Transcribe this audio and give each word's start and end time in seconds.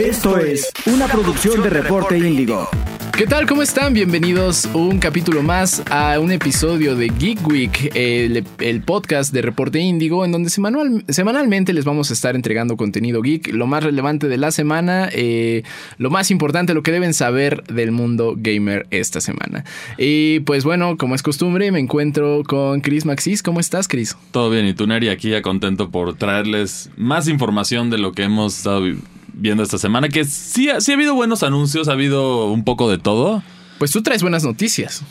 Esto 0.00 0.38
es 0.38 0.72
una 0.86 1.06
producción 1.08 1.62
de 1.62 1.68
Reporte 1.68 2.16
Índigo. 2.16 2.66
¿Qué 3.12 3.26
tal? 3.26 3.46
¿Cómo 3.46 3.60
están? 3.60 3.92
Bienvenidos 3.92 4.66
un 4.72 4.98
capítulo 4.98 5.42
más 5.42 5.82
a 5.90 6.18
un 6.18 6.32
episodio 6.32 6.96
de 6.96 7.10
Geek 7.10 7.46
Week, 7.46 7.92
el, 7.94 8.42
el 8.60 8.80
podcast 8.80 9.30
de 9.34 9.42
Reporte 9.42 9.78
Índigo, 9.78 10.24
en 10.24 10.32
donde 10.32 10.48
semanal, 10.48 11.04
semanalmente 11.08 11.74
les 11.74 11.84
vamos 11.84 12.08
a 12.08 12.14
estar 12.14 12.34
entregando 12.34 12.78
contenido 12.78 13.20
geek, 13.20 13.52
lo 13.52 13.66
más 13.66 13.84
relevante 13.84 14.26
de 14.28 14.38
la 14.38 14.52
semana, 14.52 15.10
eh, 15.12 15.64
lo 15.98 16.08
más 16.08 16.30
importante, 16.30 16.72
lo 16.72 16.82
que 16.82 16.92
deben 16.92 17.12
saber 17.12 17.62
del 17.64 17.92
mundo 17.92 18.36
gamer 18.38 18.86
esta 18.90 19.20
semana. 19.20 19.66
Y 19.98 20.40
pues 20.40 20.64
bueno, 20.64 20.96
como 20.96 21.14
es 21.14 21.22
costumbre, 21.22 21.70
me 21.72 21.78
encuentro 21.78 22.42
con 22.46 22.80
Chris 22.80 23.04
Maxis. 23.04 23.42
¿Cómo 23.42 23.60
estás, 23.60 23.86
Chris? 23.86 24.16
Todo 24.30 24.48
bien, 24.48 24.66
y 24.66 24.72
tú, 24.72 24.86
Neri, 24.86 25.10
aquí 25.10 25.28
ya 25.28 25.42
contento 25.42 25.90
por 25.90 26.14
traerles 26.14 26.88
más 26.96 27.28
información 27.28 27.90
de 27.90 27.98
lo 27.98 28.12
que 28.12 28.22
hemos 28.22 28.56
estado 28.56 28.86
viendo 29.34 29.62
esta 29.62 29.78
semana, 29.78 30.08
que 30.08 30.24
sí, 30.24 30.68
ha- 30.70 30.80
sí 30.80 30.92
ha 30.92 30.94
habido 30.94 31.14
buenos 31.14 31.42
anuncios, 31.42 31.88
ha 31.88 31.92
habido 31.92 32.50
un 32.50 32.64
poco 32.64 32.90
de 32.90 32.98
todo. 32.98 33.42
Pues 33.78 33.92
tú 33.92 34.02
traes 34.02 34.20
buenas 34.20 34.44
noticias. 34.44 35.02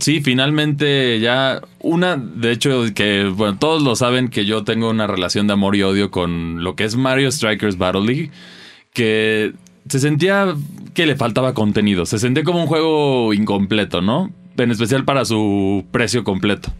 Sí, 0.00 0.22
finalmente 0.22 1.20
ya 1.20 1.60
una, 1.80 2.16
de 2.16 2.52
hecho, 2.52 2.84
que 2.94 3.24
bueno, 3.24 3.58
todos 3.58 3.82
lo 3.82 3.96
saben 3.96 4.28
que 4.28 4.46
yo 4.46 4.64
tengo 4.64 4.88
una 4.88 5.06
relación 5.06 5.46
de 5.46 5.52
amor 5.52 5.76
y 5.76 5.82
odio 5.82 6.10
con 6.10 6.64
lo 6.64 6.74
que 6.74 6.84
es 6.84 6.96
Mario 6.96 7.30
Strikers 7.30 7.76
Battle 7.76 8.00
League, 8.06 8.30
que 8.94 9.52
se 9.88 9.98
sentía 9.98 10.54
que 10.94 11.04
le 11.04 11.16
faltaba 11.16 11.52
contenido, 11.52 12.06
se 12.06 12.18
sentía 12.18 12.44
como 12.44 12.60
un 12.62 12.66
juego 12.66 13.34
incompleto, 13.34 14.00
¿no? 14.00 14.30
En 14.56 14.70
especial 14.70 15.04
para 15.04 15.24
su 15.26 15.84
precio 15.90 16.24
completo. 16.24 16.72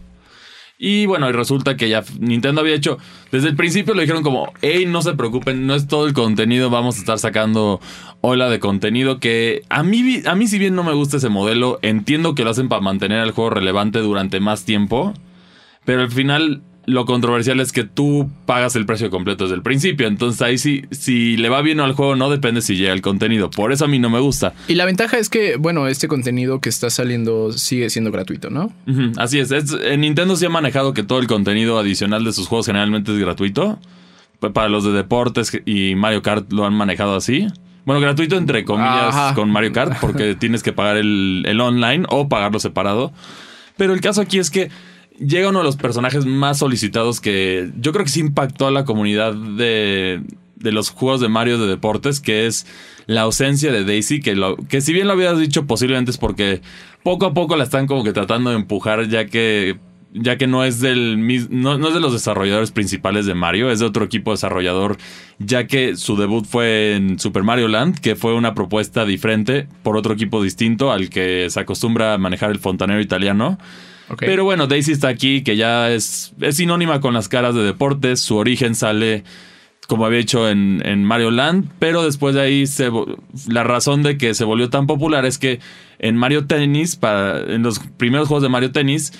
Y 0.77 1.05
bueno, 1.05 1.29
y 1.29 1.31
resulta 1.31 1.77
que 1.77 1.87
ya 1.87 2.03
Nintendo 2.19 2.59
había 2.59 2.75
hecho, 2.75 2.97
desde 3.31 3.47
el 3.47 3.55
principio 3.55 3.93
lo 3.93 4.01
dijeron 4.01 4.23
como, 4.23 4.51
hey, 4.61 4.85
no 4.85 5.01
se 5.01 5.13
preocupen, 5.13 5.65
no 5.65 5.73
es 5.73 5.87
todo 5.87 6.05
el 6.05 6.13
contenido, 6.13 6.69
vamos 6.69 6.97
a 6.97 6.99
estar 6.99 7.17
sacando 7.17 7.79
ola 8.19 8.49
de 8.49 8.59
contenido 8.59 9.19
que 9.19 9.61
a 9.69 9.83
mí, 9.83 10.21
a 10.25 10.35
mí 10.35 10.47
si 10.47 10.59
bien 10.59 10.75
no 10.75 10.83
me 10.83 10.93
gusta 10.93 11.17
ese 11.17 11.29
modelo, 11.29 11.79
entiendo 11.81 12.35
que 12.35 12.43
lo 12.43 12.49
hacen 12.49 12.67
para 12.67 12.81
mantener 12.81 13.23
el 13.23 13.31
juego 13.31 13.51
relevante 13.51 13.99
durante 13.99 14.41
más 14.41 14.65
tiempo, 14.65 15.13
pero 15.85 16.01
al 16.01 16.11
final 16.11 16.61
lo 16.87 17.05
controversial 17.05 17.59
es 17.59 17.71
que 17.71 17.83
tú 17.83 18.29
pagas 18.45 18.75
el 18.75 18.85
precio 18.85 19.09
completo 19.09 19.45
desde 19.45 19.55
el 19.55 19.61
principio, 19.63 20.07
entonces 20.07 20.41
ahí 20.41 20.57
sí, 20.57 20.83
si 20.91 21.35
le 21.37 21.49
va 21.49 21.61
bien 21.61 21.79
al 21.79 21.93
juego 21.93 22.15
no 22.15 22.29
depende 22.29 22.61
si 22.61 22.75
llega 22.75 22.93
el 22.93 23.01
contenido, 23.01 23.49
por 23.49 23.71
eso 23.71 23.85
a 23.85 23.87
mí 23.87 23.97
no 23.99 24.09
me 24.09 24.19
gusta. 24.19 24.53
Y 24.67 24.75
la 24.75 24.85
ventaja 24.85 25.17
es 25.17 25.29
que, 25.29 25.55
bueno, 25.57 25.87
este 25.87 26.07
contenido 26.07 26.61
que 26.61 26.69
está 26.69 26.89
saliendo 26.89 27.51
sigue 27.53 27.89
siendo 27.89 28.11
gratuito, 28.11 28.49
¿no? 28.49 28.71
Así 29.17 29.39
es. 29.39 29.51
es- 29.51 29.75
en 29.83 30.01
Nintendo 30.01 30.35
sí 30.35 30.45
ha 30.45 30.49
manejado 30.49 30.93
que 30.93 31.03
todo 31.03 31.19
el 31.19 31.27
contenido 31.27 31.79
adicional 31.79 32.23
de 32.23 32.33
sus 32.33 32.47
juegos 32.47 32.67
generalmente 32.67 33.11
es 33.11 33.17
gratuito. 33.19 33.79
Pa- 34.39 34.51
Para 34.53 34.69
los 34.69 34.83
de 34.83 34.91
deportes 34.91 35.57
y 35.65 35.95
Mario 35.95 36.21
Kart 36.21 36.51
lo 36.51 36.65
han 36.65 36.73
manejado 36.73 37.15
así. 37.15 37.47
Bueno, 37.85 38.01
gratuito 38.01 38.35
entre 38.37 38.65
comillas 38.65 39.15
Ajá. 39.15 39.33
con 39.33 39.49
Mario 39.49 39.71
Kart 39.71 39.97
porque 40.01 40.35
tienes 40.39 40.61
que 40.61 40.73
pagar 40.73 40.97
el, 40.97 41.43
el 41.47 41.61
online 41.61 42.05
o 42.09 42.27
pagarlo 42.29 42.59
separado. 42.59 43.13
Pero 43.77 43.93
el 43.93 44.01
caso 44.01 44.21
aquí 44.21 44.39
es 44.39 44.49
que 44.51 44.69
llega 45.19 45.49
uno 45.49 45.59
de 45.59 45.65
los 45.65 45.77
personajes 45.77 46.25
más 46.25 46.59
solicitados 46.59 47.21
que 47.21 47.71
yo 47.79 47.91
creo 47.91 48.05
que 48.05 48.11
sí 48.11 48.19
impactó 48.19 48.67
a 48.67 48.71
la 48.71 48.85
comunidad 48.85 49.33
de, 49.33 50.21
de 50.55 50.71
los 50.71 50.89
juegos 50.89 51.21
de 51.21 51.29
Mario 51.29 51.57
de 51.57 51.67
deportes, 51.67 52.19
que 52.19 52.47
es 52.47 52.65
la 53.05 53.21
ausencia 53.21 53.71
de 53.71 53.85
Daisy, 53.85 54.19
que, 54.19 54.35
lo, 54.35 54.57
que 54.57 54.81
si 54.81 54.93
bien 54.93 55.07
lo 55.07 55.13
habías 55.13 55.37
dicho 55.39 55.65
posiblemente 55.65 56.11
es 56.11 56.17
porque 56.17 56.61
poco 57.03 57.25
a 57.25 57.33
poco 57.33 57.55
la 57.55 57.63
están 57.63 57.87
como 57.87 58.03
que 58.03 58.13
tratando 58.13 58.49
de 58.49 58.55
empujar 58.55 59.07
ya 59.07 59.25
que 59.25 59.77
ya 60.17 60.37
que 60.37 60.47
no 60.47 60.63
es 60.63 60.79
del 60.79 61.17
no, 61.49 61.77
no 61.77 61.89
es 61.89 61.93
de 61.93 61.99
los 61.99 62.13
desarrolladores 62.13 62.71
principales 62.71 63.25
de 63.25 63.33
Mario, 63.33 63.69
es 63.69 63.79
de 63.79 63.85
otro 63.85 64.05
equipo 64.05 64.31
desarrollador, 64.31 64.97
ya 65.39 65.67
que 65.67 65.97
su 65.97 66.15
debut 66.15 66.45
fue 66.45 66.95
en 66.95 67.19
Super 67.19 67.43
Mario 67.43 67.67
Land, 67.67 67.99
que 67.99 68.15
fue 68.15 68.33
una 68.33 68.55
propuesta 68.55 69.05
diferente 69.05 69.67
por 69.83 69.97
otro 69.97 70.13
equipo 70.13 70.41
distinto 70.41 70.93
al 70.93 71.09
que 71.09 71.49
se 71.49 71.59
acostumbra 71.59 72.13
a 72.13 72.17
manejar 72.17 72.51
el 72.51 72.59
fontanero 72.59 73.01
italiano. 73.01 73.57
Pero 74.19 74.43
bueno, 74.43 74.67
Daisy 74.67 74.91
está 74.91 75.07
aquí, 75.07 75.43
que 75.43 75.55
ya 75.57 75.91
es, 75.91 76.33
es 76.39 76.57
sinónima 76.57 77.01
con 77.01 77.13
las 77.13 77.27
caras 77.27 77.55
de 77.55 77.63
deportes. 77.63 78.19
Su 78.19 78.37
origen 78.37 78.75
sale, 78.75 79.23
como 79.87 80.05
había 80.05 80.19
dicho, 80.19 80.49
en, 80.49 80.81
en 80.85 81.03
Mario 81.03 81.31
Land. 81.31 81.71
Pero 81.79 82.03
después 82.03 82.35
de 82.35 82.41
ahí, 82.41 82.67
se, 82.67 82.91
la 83.47 83.63
razón 83.63 84.03
de 84.03 84.17
que 84.17 84.33
se 84.33 84.43
volvió 84.43 84.69
tan 84.69 84.87
popular 84.87 85.25
es 85.25 85.37
que 85.37 85.59
en 85.99 86.15
Mario 86.17 86.45
Tennis, 86.45 86.95
para, 86.95 87.39
en 87.39 87.63
los 87.63 87.79
primeros 87.97 88.27
juegos 88.27 88.43
de 88.43 88.49
Mario 88.49 88.71
Tennis, 88.71 89.13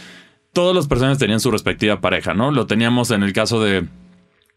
todos 0.53 0.75
los 0.75 0.87
personajes 0.87 1.17
tenían 1.17 1.39
su 1.39 1.51
respectiva 1.51 1.99
pareja, 1.99 2.33
¿no? 2.33 2.51
Lo 2.51 2.67
teníamos 2.67 3.11
en 3.11 3.23
el 3.23 3.33
caso 3.33 3.61
de 3.61 3.85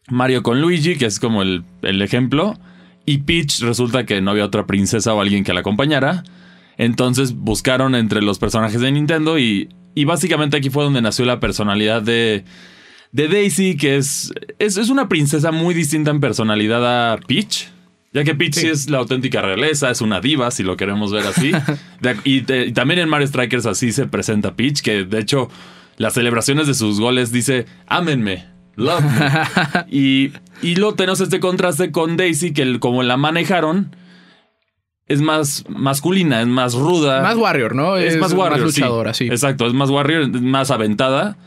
Mario 0.09 0.43
con 0.43 0.61
Luigi, 0.61 0.97
que 0.97 1.07
es 1.07 1.19
como 1.21 1.43
el, 1.43 1.65
el 1.83 2.03
ejemplo. 2.03 2.59
Y 3.07 3.19
Peach 3.19 3.61
resulta 3.61 4.05
que 4.05 4.21
no 4.21 4.33
había 4.33 4.45
otra 4.45 4.67
princesa 4.67 5.15
o 5.15 5.21
alguien 5.21 5.43
que 5.43 5.55
la 5.55 5.61
acompañara. 5.61 6.25
Entonces 6.77 7.35
buscaron 7.35 7.95
entre 7.95 8.23
los 8.23 8.39
personajes 8.39 8.81
de 8.81 8.93
Nintendo 8.93 9.39
y, 9.39 9.69
y 10.01 10.05
básicamente 10.05 10.57
aquí 10.57 10.71
fue 10.71 10.85
donde 10.85 11.03
nació 11.03 11.25
la 11.25 11.41
personalidad 11.41 12.03
de, 12.03 12.45
de 13.13 13.29
Daisy, 13.29 13.77
que 13.77 13.97
es, 13.97 14.33
es, 14.59 14.77
es 14.77 14.89
una 14.91 15.09
princesa 15.09 15.51
muy 15.53 15.75
distinta 15.75 16.11
en 16.11 16.21
personalidad 16.21 17.13
a 17.13 17.17
Peach. 17.19 17.69
Ya 18.13 18.25
que 18.25 18.35
Peach 18.35 18.55
sí. 18.55 18.67
Es 18.67 18.89
la 18.89 18.99
auténtica 18.99 19.43
realeza, 19.43 19.91
es 19.91 20.01
una 20.01 20.21
diva, 20.21 20.51
si 20.51 20.63
lo 20.63 20.77
queremos 20.77 21.13
ver 21.13 21.27
así. 21.27 21.53
De- 22.01 22.17
y, 22.25 22.41
también 22.73 23.01
en 23.01 23.09
Mario 23.09 23.27
Strikers 23.27 23.67
así 23.67 23.93
se 23.93 24.07
presenta 24.07 24.55
Peach, 24.57 24.81
que 24.81 25.05
de 25.05 25.19
hecho 25.21 25.51
las 25.99 26.15
celebraciones 26.15 26.67
de 26.67 26.75
sus 26.75 27.01
goles 27.01 27.33
dice, 27.33 27.67
ámenme, 27.87 28.47
love 28.77 29.03
me. 29.05 29.85
y, 29.91 30.33
y 30.63 30.77
luego 30.77 30.95
tenemos 30.95 31.21
este 31.21 31.39
contraste 31.41 31.91
con 31.93 32.17
Daisy, 32.17 32.53
que 32.53 32.63
el- 32.63 32.79
como 32.81 33.03
la 33.03 33.17
manejaron, 33.19 33.95
es 35.09 35.23
más 35.23 35.65
masculina, 35.69 36.43
es 36.43 36.47
más 36.47 36.75
ruda. 36.75 37.23
más 37.23 37.37
Warrior, 37.37 37.75
¿no? 37.75 37.97
Es, 37.97 38.17
más 38.19 38.33
Warrior. 38.33 38.67
Más 38.67 38.75
sí. 38.75 38.81
luchadora, 38.81 39.15
sí. 39.15 39.27
Exacto, 39.27 39.67
es 39.67 39.73
más 39.73 39.91
Warrior, 39.91 40.23
es 40.23 40.43
más 40.43 40.71
aventada. 40.71 41.39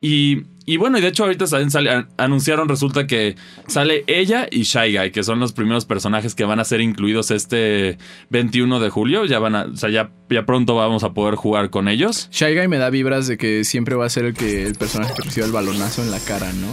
Y, 0.00 0.42
y 0.66 0.76
bueno, 0.76 0.98
y 0.98 1.00
de 1.00 1.08
hecho 1.08 1.24
ahorita 1.24 1.46
salen- 1.46 1.70
sale- 1.70 1.90
an- 1.90 2.08
anunciaron, 2.18 2.68
resulta 2.68 3.06
que 3.06 3.36
sale 3.66 4.04
ella 4.06 4.46
y 4.50 4.62
Shy 4.62 4.96
Guy, 4.96 5.10
que 5.10 5.22
son 5.22 5.40
los 5.40 5.52
primeros 5.52 5.84
personajes 5.84 6.34
que 6.34 6.44
van 6.44 6.60
a 6.60 6.64
ser 6.64 6.80
incluidos 6.80 7.30
este 7.30 7.98
21 8.30 8.78
de 8.80 8.90
julio. 8.90 9.24
Ya 9.24 9.38
van 9.38 9.54
a, 9.56 9.62
o 9.64 9.76
sea, 9.76 9.90
ya, 9.90 10.10
ya 10.30 10.46
pronto 10.46 10.74
vamos 10.76 11.04
a 11.04 11.12
poder 11.14 11.34
jugar 11.34 11.70
con 11.70 11.88
ellos. 11.88 12.28
Shy 12.32 12.54
Guy 12.56 12.68
me 12.68 12.78
da 12.78 12.90
vibras 12.90 13.26
de 13.26 13.36
que 13.38 13.64
siempre 13.64 13.94
va 13.96 14.06
a 14.06 14.08
ser 14.08 14.24
el 14.26 14.34
que 14.34 14.64
el 14.64 14.74
personaje 14.74 15.12
que 15.14 15.22
reciba 15.22 15.46
el 15.46 15.52
balonazo 15.52 16.02
en 16.02 16.10
la 16.10 16.20
cara, 16.20 16.52
¿no? 16.52 16.68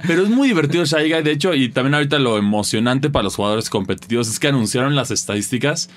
Pero 0.06 0.22
es 0.22 0.28
muy 0.30 0.48
divertido 0.48 0.84
Shy 0.84 1.12
Guy, 1.12 1.22
de 1.22 1.32
hecho, 1.32 1.54
y 1.54 1.68
también 1.68 1.94
ahorita 1.94 2.18
lo 2.18 2.38
emocionante 2.38 3.10
para 3.10 3.24
los 3.24 3.36
jugadores 3.36 3.70
competitivos 3.70 4.28
es 4.28 4.38
que 4.38 4.48
anunciaron 4.48 4.94
las 4.94 5.10
estadísticas 5.10 5.90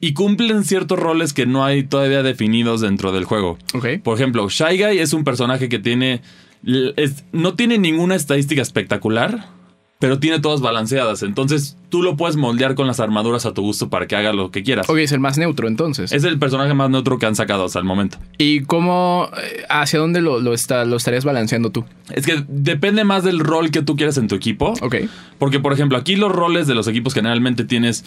y 0.00 0.14
cumplen 0.14 0.64
ciertos 0.64 0.98
roles 0.98 1.32
que 1.32 1.46
no 1.46 1.64
hay 1.64 1.84
todavía 1.84 2.22
definidos 2.24 2.80
dentro 2.80 3.12
del 3.12 3.24
juego. 3.24 3.56
ok. 3.74 3.86
Por 4.02 4.16
ejemplo, 4.16 4.48
Shy 4.48 4.76
Guy 4.82 4.98
es 4.98 5.12
un 5.12 5.24
personaje 5.24 5.68
que 5.68 5.78
tiene. 5.78 6.22
Es- 6.64 7.24
no 7.32 7.54
tiene 7.54 7.78
ninguna 7.78 8.14
estadística 8.14 8.62
espectacular, 8.62 9.46
pero 9.98 10.18
tiene 10.18 10.40
todas 10.40 10.60
balanceadas. 10.60 11.22
Entonces 11.22 11.76
tú 11.88 12.02
lo 12.02 12.16
puedes 12.16 12.34
moldear 12.36 12.74
con 12.74 12.88
las 12.88 12.98
armaduras 12.98 13.46
a 13.46 13.54
tu 13.54 13.62
gusto 13.62 13.88
para 13.88 14.08
que 14.08 14.16
haga 14.16 14.32
lo 14.32 14.50
que 14.50 14.64
quieras. 14.64 14.88
Ok, 14.90 14.96
es 14.98 15.12
el 15.12 15.20
más 15.20 15.38
neutro 15.38 15.68
entonces. 15.68 16.10
Es 16.10 16.24
el 16.24 16.40
personaje 16.40 16.74
más 16.74 16.90
neutro 16.90 17.18
que 17.20 17.26
han 17.26 17.36
sacado 17.36 17.64
hasta 17.66 17.78
el 17.78 17.84
momento. 17.84 18.18
¿Y 18.36 18.62
cómo, 18.62 19.28
eh, 19.40 19.62
hacia 19.68 20.00
dónde 20.00 20.20
lo, 20.20 20.40
lo, 20.40 20.54
está, 20.54 20.84
lo 20.84 20.96
estarías 20.96 21.24
balanceando 21.24 21.70
tú? 21.70 21.84
Es 22.12 22.26
que 22.26 22.44
depende 22.48 23.04
más 23.04 23.22
del 23.22 23.38
rol 23.38 23.70
que 23.70 23.82
tú 23.82 23.94
quieras 23.94 24.16
en 24.18 24.26
tu 24.26 24.34
equipo. 24.34 24.74
Ok. 24.82 24.96
Porque, 25.38 25.60
por 25.60 25.72
ejemplo, 25.72 25.96
aquí 25.96 26.16
los 26.16 26.32
roles 26.32 26.66
de 26.66 26.74
los 26.74 26.88
equipos 26.88 27.14
generalmente 27.14 27.64
tienes. 27.64 28.04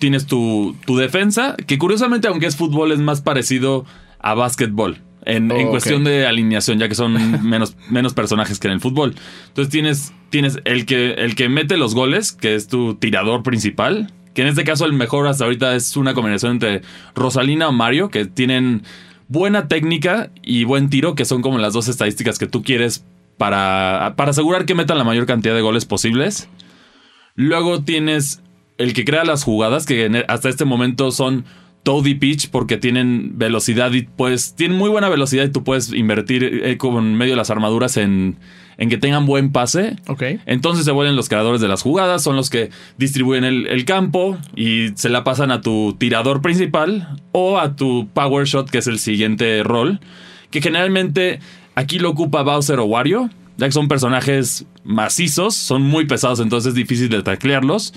Tienes 0.00 0.26
tu, 0.26 0.74
tu 0.86 0.96
defensa, 0.96 1.54
que 1.68 1.78
curiosamente, 1.78 2.26
aunque 2.26 2.46
es 2.46 2.56
fútbol, 2.56 2.90
es 2.90 2.98
más 2.98 3.22
parecido 3.22 3.86
a 4.18 4.34
básquetbol. 4.34 4.98
En, 5.26 5.50
Oh, 5.50 5.70
cuestión 5.70 6.04
de 6.04 6.26
alineación, 6.26 6.78
ya 6.78 6.88
que 6.88 6.94
son 6.94 7.14
menos, 7.48 7.76
menos 7.90 8.14
personajes 8.14 8.58
que 8.58 8.68
en 8.68 8.74
el 8.74 8.80
fútbol. 8.80 9.14
Entonces 9.48 9.70
tienes, 9.72 10.12
tienes 10.30 10.58
el, 10.64 10.86
que, 10.86 11.12
el 11.12 11.34
que 11.34 11.48
mete 11.48 11.76
los 11.76 11.94
goles, 11.94 12.32
que 12.32 12.54
es 12.54 12.68
tu 12.68 12.94
tirador 12.96 13.42
principal. 13.42 14.12
Que 14.34 14.42
en 14.42 14.48
este 14.48 14.64
caso 14.64 14.84
el 14.84 14.92
mejor 14.92 15.26
hasta 15.28 15.44
ahorita 15.44 15.76
es 15.76 15.96
una 15.96 16.12
combinación 16.14 16.52
entre 16.52 16.82
Rosalina 17.14 17.68
o 17.68 17.72
Mario, 17.72 18.10
que 18.10 18.26
tienen 18.26 18.82
buena 19.28 19.68
técnica 19.68 20.30
y 20.42 20.64
buen 20.64 20.90
tiro, 20.90 21.14
que 21.14 21.24
son 21.24 21.40
como 21.40 21.58
las 21.58 21.72
dos 21.72 21.86
estadísticas 21.88 22.38
que 22.38 22.46
tú 22.46 22.62
quieres 22.64 23.04
para, 23.38 24.14
para 24.16 24.30
asegurar 24.32 24.66
que 24.66 24.74
metan 24.74 24.98
la 24.98 25.04
mayor 25.04 25.26
cantidad 25.26 25.54
de 25.54 25.60
goles 25.60 25.84
posibles. 25.86 26.48
Luego 27.36 27.82
tienes 27.82 28.42
el 28.78 28.92
que 28.92 29.04
crea 29.04 29.24
las 29.24 29.44
jugadas, 29.44 29.86
que 29.86 30.04
en- 30.06 30.24
hasta 30.28 30.48
este 30.48 30.64
momento 30.64 31.10
son 31.10 31.44
Toad 31.84 32.06
y 32.06 32.14
Peach, 32.14 32.48
porque 32.48 32.78
tienen 32.78 33.38
velocidad 33.38 33.92
y 33.92 34.02
pues 34.02 34.54
tienen 34.56 34.76
muy 34.76 34.88
buena 34.90 35.08
velocidad 35.08 35.44
y 35.44 35.50
tú 35.50 35.62
puedes 35.62 35.92
invertir 35.92 36.42
eh, 36.42 36.76
con 36.78 37.14
medio 37.14 37.34
de 37.34 37.36
las 37.36 37.50
armaduras 37.50 37.98
en, 37.98 38.38
en 38.78 38.88
que 38.88 38.96
tengan 38.96 39.26
buen 39.26 39.52
pase. 39.52 39.96
Ok. 40.08 40.22
Entonces 40.46 40.86
se 40.86 40.92
vuelven 40.92 41.14
los 41.14 41.28
creadores 41.28 41.60
de 41.60 41.68
las 41.68 41.82
jugadas, 41.82 42.22
son 42.22 42.36
los 42.36 42.48
que 42.48 42.70
distribuyen 42.96 43.44
el, 43.44 43.66
el 43.66 43.84
campo 43.84 44.38
y 44.56 44.88
se 44.94 45.10
la 45.10 45.24
pasan 45.24 45.50
a 45.50 45.60
tu 45.60 45.94
tirador 45.98 46.40
principal 46.40 47.20
o 47.32 47.58
a 47.58 47.76
tu 47.76 48.08
power 48.14 48.46
shot, 48.46 48.70
que 48.70 48.78
es 48.78 48.86
el 48.86 48.98
siguiente 48.98 49.62
rol, 49.62 50.00
que 50.50 50.62
generalmente 50.62 51.38
aquí 51.74 51.98
lo 51.98 52.10
ocupa 52.10 52.42
Bowser 52.42 52.78
o 52.78 52.86
Wario. 52.86 53.28
Ya 53.56 53.66
que 53.66 53.72
son 53.72 53.88
personajes 53.88 54.66
macizos, 54.84 55.54
son 55.54 55.82
muy 55.82 56.06
pesados, 56.06 56.40
entonces 56.40 56.70
es 56.70 56.74
difícil 56.74 57.08
de 57.08 57.22
taclearlos. 57.22 57.94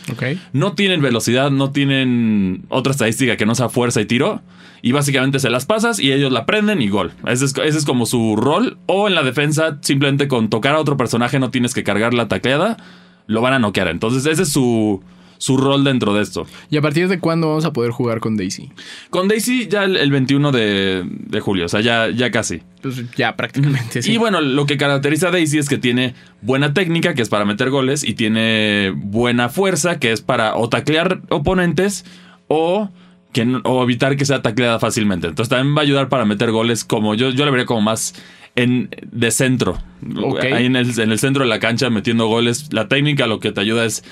No 0.53 0.73
tienen 0.73 1.01
velocidad, 1.01 1.51
no 1.51 1.71
tienen 1.71 2.65
otra 2.69 2.91
estadística 2.91 3.37
que 3.37 3.45
no 3.45 3.55
sea 3.55 3.69
fuerza 3.69 4.01
y 4.01 4.05
tiro. 4.05 4.41
Y 4.83 4.91
básicamente 4.91 5.39
se 5.39 5.49
las 5.49 5.65
pasas 5.65 5.99
y 5.99 6.11
ellos 6.11 6.31
la 6.31 6.45
prenden 6.45 6.81
y 6.81 6.89
gol. 6.89 7.11
Ese 7.25 7.45
es, 7.45 7.57
ese 7.57 7.77
es 7.79 7.85
como 7.85 8.05
su 8.05 8.35
rol. 8.35 8.77
O 8.85 9.07
en 9.07 9.15
la 9.15 9.23
defensa, 9.23 9.79
simplemente 9.81 10.27
con 10.27 10.49
tocar 10.49 10.75
a 10.75 10.79
otro 10.79 10.97
personaje 10.97 11.39
no 11.39 11.49
tienes 11.49 11.73
que 11.73 11.83
cargar 11.83 12.13
la 12.13 12.27
tacleada, 12.27 12.77
lo 13.25 13.41
van 13.41 13.53
a 13.53 13.59
noquear. 13.59 13.87
Entonces 13.87 14.27
ese 14.27 14.43
es 14.43 14.49
su, 14.49 15.01
su 15.37 15.57
rol 15.57 15.83
dentro 15.83 16.13
de 16.13 16.21
esto. 16.23 16.45
¿Y 16.69 16.77
a 16.77 16.81
partir 16.81 17.07
de 17.07 17.19
cuándo 17.19 17.47
vamos 17.49 17.65
a 17.65 17.73
poder 17.73 17.91
jugar 17.91 18.19
con 18.19 18.37
Daisy? 18.37 18.71
Con 19.09 19.27
Daisy 19.27 19.67
ya 19.67 19.83
el, 19.83 19.97
el 19.97 20.11
21 20.11 20.51
de, 20.51 21.03
de 21.05 21.39
julio, 21.39 21.65
o 21.65 21.69
sea, 21.69 21.81
ya, 21.81 22.09
ya 22.09 22.31
casi. 22.31 22.61
Pues 22.81 23.03
ya 23.15 23.35
prácticamente, 23.35 24.01
sí. 24.01 24.13
Y 24.13 24.17
bueno, 24.17 24.41
lo 24.41 24.65
que 24.65 24.77
caracteriza 24.77 25.27
a 25.29 25.31
Daisy 25.31 25.57
es 25.57 25.69
que 25.69 25.77
tiene 25.77 26.13
buena 26.41 26.73
técnica, 26.73 27.13
que 27.13 27.21
es 27.21 27.29
para 27.29 27.45
meter 27.45 27.69
goles, 27.69 28.03
y 28.03 28.13
tiene 28.13 28.93
buena 28.95 29.49
fuerza, 29.49 29.99
que 29.99 30.11
es 30.11 30.21
para 30.21 30.55
o 30.55 30.69
taclear 30.69 31.21
oponentes 31.29 32.05
o, 32.47 32.89
que, 33.33 33.45
no- 33.45 33.61
o 33.63 33.83
evitar 33.83 34.15
que 34.17 34.25
sea 34.25 34.41
tacleada 34.41 34.79
fácilmente. 34.79 35.27
Entonces 35.27 35.49
también 35.49 35.75
va 35.75 35.81
a 35.81 35.83
ayudar 35.83 36.09
para 36.09 36.25
meter 36.25 36.51
goles 36.51 36.83
como 36.83 37.13
yo, 37.15 37.29
yo 37.31 37.45
le 37.45 37.51
vería 37.51 37.65
como 37.65 37.81
más 37.81 38.13
en, 38.55 38.89
de 39.11 39.31
centro. 39.31 39.77
Ok. 40.23 40.43
Ahí 40.43 40.65
en 40.65 40.75
el, 40.75 40.99
en 40.99 41.11
el 41.11 41.19
centro 41.19 41.43
de 41.43 41.49
la 41.49 41.59
cancha 41.59 41.89
metiendo 41.89 42.27
goles. 42.27 42.69
La 42.71 42.87
técnica 42.87 43.27
lo 43.27 43.39
que 43.39 43.51
te 43.51 43.61
ayuda 43.61 43.85
es 43.85 44.03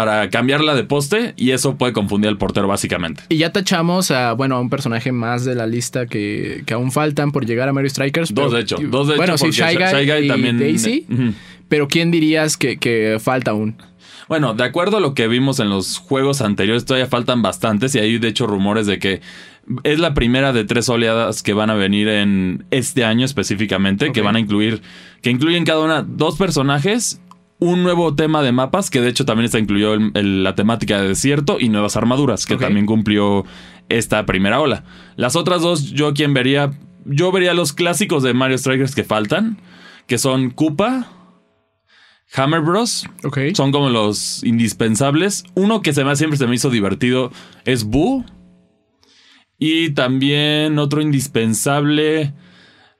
para 0.00 0.30
cambiarla 0.30 0.74
de 0.74 0.84
poste 0.84 1.34
y 1.36 1.50
eso 1.50 1.76
puede 1.76 1.92
confundir 1.92 2.28
al 2.30 2.38
portero 2.38 2.66
básicamente. 2.66 3.22
Y 3.28 3.36
ya 3.36 3.52
tachamos 3.52 4.10
a, 4.10 4.32
bueno, 4.32 4.56
a 4.56 4.60
un 4.60 4.70
personaje 4.70 5.12
más 5.12 5.44
de 5.44 5.54
la 5.54 5.66
lista 5.66 6.06
que, 6.06 6.62
que 6.64 6.72
aún 6.72 6.90
faltan 6.90 7.32
por 7.32 7.44
llegar 7.44 7.68
a 7.68 7.74
Mario 7.74 7.90
Strikers. 7.90 8.32
Dos 8.32 8.46
pero- 8.46 8.56
de 8.56 8.62
hecho, 8.62 8.76
dos 8.88 9.08
de 9.08 9.16
bueno, 9.16 9.34
hecho, 9.34 9.52
sí, 9.52 9.60
porque 9.60 9.74
Shy 9.74 9.76
Guy, 9.76 10.00
Shy 10.06 10.10
Guy 10.10 10.24
y 10.24 10.28
también- 10.28 10.58
Daisy. 10.58 11.06
Pero 11.68 11.86
¿quién 11.86 12.10
dirías 12.10 12.56
que, 12.56 12.78
que 12.78 13.18
falta 13.20 13.50
aún? 13.50 13.76
Bueno, 14.26 14.54
de 14.54 14.64
acuerdo 14.64 14.96
a 14.96 15.00
lo 15.00 15.12
que 15.12 15.28
vimos 15.28 15.60
en 15.60 15.68
los 15.68 15.98
juegos 15.98 16.40
anteriores, 16.40 16.86
todavía 16.86 17.06
faltan 17.06 17.42
bastantes 17.42 17.94
y 17.94 17.98
hay 17.98 18.18
de 18.18 18.28
hecho 18.28 18.46
rumores 18.46 18.86
de 18.86 18.98
que 18.98 19.20
es 19.82 19.98
la 19.98 20.14
primera 20.14 20.54
de 20.54 20.64
tres 20.64 20.88
oleadas 20.88 21.42
que 21.42 21.52
van 21.52 21.68
a 21.68 21.74
venir 21.74 22.08
en 22.08 22.64
este 22.70 23.04
año 23.04 23.26
específicamente, 23.26 24.12
que 24.12 24.22
van 24.22 24.36
a 24.36 24.40
incluir, 24.40 24.80
que 25.20 25.30
incluyen 25.30 25.64
cada 25.66 25.80
una 25.84 26.02
dos 26.02 26.38
personajes, 26.38 27.20
un 27.60 27.82
nuevo 27.82 28.14
tema 28.14 28.42
de 28.42 28.52
mapas, 28.52 28.90
que 28.90 29.00
de 29.00 29.08
hecho 29.08 29.24
también 29.24 29.44
está 29.46 29.58
el- 29.58 30.10
el- 30.14 30.42
la 30.42 30.54
temática 30.54 31.00
de 31.00 31.08
desierto 31.08 31.58
y 31.60 31.68
nuevas 31.68 31.96
armaduras, 31.96 32.46
que 32.46 32.54
también 32.56 32.86
cumplió 32.86 33.44
esta 33.88 34.24
primera 34.26 34.60
ola. 34.60 34.84
Las 35.16 35.36
otras 35.36 35.60
dos, 35.62 35.90
yo 35.92 36.14
quien 36.14 36.32
vería, 36.34 36.72
yo 37.04 37.30
vería 37.32 37.54
los 37.54 37.72
clásicos 37.72 38.22
de 38.22 38.34
Mario 38.34 38.56
Strikers 38.58 38.94
que 38.94 39.04
faltan, 39.04 39.58
que 40.06 40.16
son 40.18 40.50
Koopa, 40.50 41.06
Hammer 42.34 42.60
Bros. 42.60 43.06
Ok. 43.24 43.38
Son 43.54 43.72
como 43.72 43.90
los 43.90 44.42
indispensables. 44.44 45.44
Uno 45.54 45.82
que 45.82 45.92
se 45.92 46.04
me, 46.04 46.14
siempre 46.16 46.38
se 46.38 46.46
me 46.46 46.54
hizo 46.54 46.70
divertido 46.70 47.32
es 47.64 47.84
Boo. 47.84 48.24
Y 49.58 49.90
también 49.90 50.78
otro 50.78 51.02
indispensable. 51.02 52.32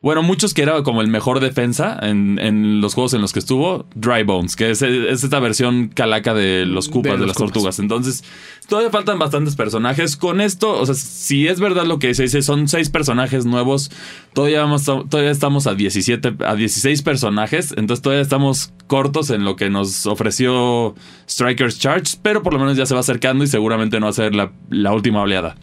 Bueno, 0.02 0.22
muchos 0.22 0.54
que 0.54 0.62
era 0.62 0.82
como 0.82 1.02
el 1.02 1.08
mejor 1.08 1.40
defensa 1.40 1.98
en, 2.00 2.38
en 2.38 2.80
los 2.80 2.94
juegos 2.94 3.12
en 3.12 3.20
los 3.20 3.34
que 3.34 3.38
estuvo, 3.38 3.84
Dry 3.94 4.22
Bones, 4.22 4.56
que 4.56 4.70
es, 4.70 4.80
es 4.80 5.24
esta 5.24 5.40
versión 5.40 5.88
calaca 5.88 6.32
de 6.32 6.64
los 6.64 6.88
Koopas, 6.88 7.20
de, 7.20 7.26
las 7.26 7.36
Koopas. 7.36 7.52
tortugas. 7.52 7.78
Entonces, 7.80 8.24
todavía 8.66 8.90
faltan 8.90 9.18
bastantes 9.18 9.56
personajes. 9.56 10.16
Con 10.16 10.40
esto, 10.40 10.72
o 10.80 10.86
sea, 10.86 10.94
si 10.94 11.48
es 11.48 11.60
verdad 11.60 11.84
lo 11.84 11.98
que 11.98 12.14
se 12.14 12.22
dice, 12.22 12.40
son 12.40 12.66
seis 12.66 12.88
personajes 12.88 13.44
nuevos. 13.44 13.90
Todavía, 14.32 14.62
vamos- 14.62 14.84
todavía 14.84 15.30
estamos 15.30 15.66
a 15.66 15.74
17, 15.74 16.34
a 16.46 16.54
16 16.54 17.02
personajes. 17.02 17.74
Entonces, 17.76 18.00
todavía 18.00 18.22
estamos 18.22 18.72
cortos 18.86 19.28
en 19.28 19.44
lo 19.44 19.56
que 19.56 19.68
nos 19.68 20.06
ofreció 20.06 20.94
Strikers 21.28 21.78
Charge, 21.78 22.16
pero 22.22 22.42
por 22.42 22.54
lo 22.54 22.58
menos 22.58 22.74
ya 22.78 22.86
se 22.86 22.94
va 22.94 23.00
acercando 23.00 23.44
y 23.44 23.48
seguramente 23.48 24.00
no 24.00 24.06
va 24.06 24.10
a 24.10 24.14
ser 24.14 24.34
la, 24.34 24.50
la 24.70 24.94
última 24.94 25.20
oleada. 25.20 25.56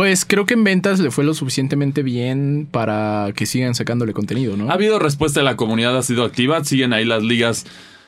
Pues 0.00 0.24
creo 0.24 0.46
que 0.46 0.54
en 0.54 0.64
ventas 0.64 0.98
le 0.98 1.10
fue 1.10 1.24
lo 1.24 1.34
suficientemente 1.34 2.02
bien 2.02 2.66
para 2.70 3.32
que 3.36 3.44
sigan 3.44 3.74
sacándole 3.74 4.14
contenido, 4.14 4.56
¿no? 4.56 4.70
Ha 4.70 4.72
habido 4.72 4.98
respuesta 4.98 5.40
de 5.40 5.44
la 5.44 5.56
comunidad, 5.56 5.94
ha 5.94 6.02
sido 6.02 6.24
activa. 6.24 6.64
Siguen 6.64 6.94
ahí 6.94 7.04
las 7.04 7.22
ligas, 7.22 7.66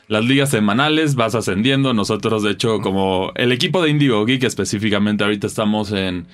las 0.09 0.25
ligas 0.25 0.49
semanales, 0.49 1.17
vas 1.17 1.35
ascendiendo. 1.35 1.93
Nosotros, 1.93 2.45
de 2.45 2.53
hecho, 2.53 2.81
como 2.81 3.33
el 3.35 3.53
equipo 3.53 3.83
de 3.83 3.91
Indigo 3.91 4.25
Geek 4.25 4.43
específicamente, 4.43 5.23
ahorita 5.23 5.47
estamos 5.47 5.93
en, 5.93 6.29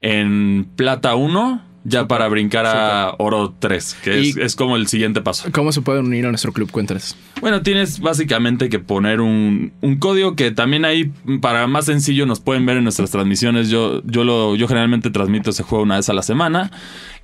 en 0.00 0.66
Plata 0.74 1.14
1, 1.14 1.62
ya 1.84 2.06
para 2.06 2.28
brincar 2.28 2.66
a 2.66 3.14
Oro 3.18 3.54
3, 3.58 3.96
que 4.02 4.20
es, 4.20 4.36
es 4.36 4.56
como 4.56 4.76
el 4.76 4.86
siguiente 4.86 5.22
paso. 5.22 5.48
¿Cómo 5.52 5.72
se 5.72 5.80
pueden 5.80 6.06
unir 6.06 6.26
a 6.26 6.28
nuestro 6.28 6.52
club? 6.52 6.70
Cuéntanos. 6.70 7.16
Bueno, 7.40 7.62
tienes 7.62 8.00
básicamente 8.00 8.68
que 8.68 8.78
poner 8.78 9.20
un, 9.20 9.72
un 9.80 9.96
código 9.96 10.36
que 10.36 10.50
también 10.50 10.84
ahí, 10.84 11.10
para 11.40 11.66
más 11.66 11.86
sencillo, 11.86 12.26
nos 12.26 12.40
pueden 12.40 12.66
ver 12.66 12.76
en 12.76 12.84
nuestras 12.84 13.10
transmisiones. 13.10 13.70
Yo, 13.70 14.02
yo, 14.04 14.24
lo, 14.24 14.56
yo 14.56 14.68
generalmente 14.68 15.10
transmito 15.10 15.50
ese 15.50 15.62
juego 15.62 15.84
una 15.84 15.96
vez 15.96 16.08
a 16.08 16.12
la 16.12 16.22
semana. 16.22 16.70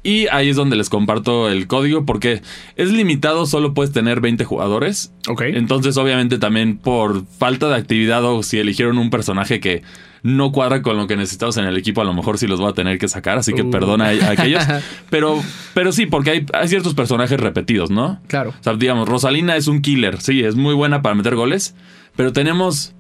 Y 0.06 0.28
ahí 0.28 0.48
es 0.50 0.56
donde 0.56 0.76
les 0.76 0.88
comparto 0.88 1.48
el 1.48 1.66
código 1.66 2.06
porque 2.06 2.40
es 2.76 2.92
limitado, 2.92 3.44
solo 3.46 3.74
puedes 3.74 3.92
tener 3.92 4.20
20 4.20 4.44
jugadores. 4.44 5.12
Ok. 5.28 5.42
Entonces, 5.42 5.96
obviamente, 5.96 6.38
también 6.38 6.78
por 6.78 7.26
falta 7.26 7.68
de 7.68 7.74
actividad 7.74 8.24
o 8.24 8.42
si 8.44 8.58
eligieron 8.58 8.98
un 8.98 9.10
personaje 9.10 9.58
que 9.58 9.82
no 10.22 10.52
cuadra 10.52 10.82
con 10.82 10.96
lo 10.96 11.06
que 11.06 11.16
necesitamos 11.16 11.56
en 11.56 11.64
el 11.64 11.76
equipo, 11.76 12.00
a 12.00 12.04
lo 12.04 12.14
mejor 12.14 12.38
sí 12.38 12.46
los 12.46 12.60
voy 12.60 12.70
a 12.70 12.72
tener 12.72 12.98
que 12.98 13.08
sacar. 13.08 13.38
Así 13.38 13.52
que 13.52 13.62
Uh. 13.62 13.70
perdona 13.70 14.06
a, 14.06 14.10
a 14.10 14.30
aquellos. 14.30 14.62
Pero, 15.10 15.42
pero 15.74 15.90
sí, 15.92 16.06
porque 16.06 16.30
hay, 16.30 16.46
hay 16.52 16.68
ciertos 16.68 16.94
personajes 16.94 17.38
repetidos, 17.40 17.90
¿no? 17.90 18.20
Claro. 18.28 18.50
O 18.50 18.62
sea, 18.62 18.74
digamos, 18.74 19.08
Rosalina 19.08 19.56
es 19.56 19.66
un 19.66 19.82
killer, 19.82 20.20
sí, 20.20 20.42
es 20.42 20.54
muy 20.56 20.74
buena 20.74 21.02
para 21.02 21.14
meter 21.14 21.34
goles, 21.36 21.74
pero 22.16 22.32
tenemos 22.32 22.94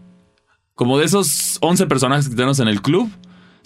como 0.74 0.98
de 0.98 1.04
esos 1.06 1.58
11 1.60 1.86
personajes 1.86 2.28
que 2.28 2.34
tenemos 2.36 2.60
en 2.60 2.68
el 2.68 2.80
club, 2.82 3.10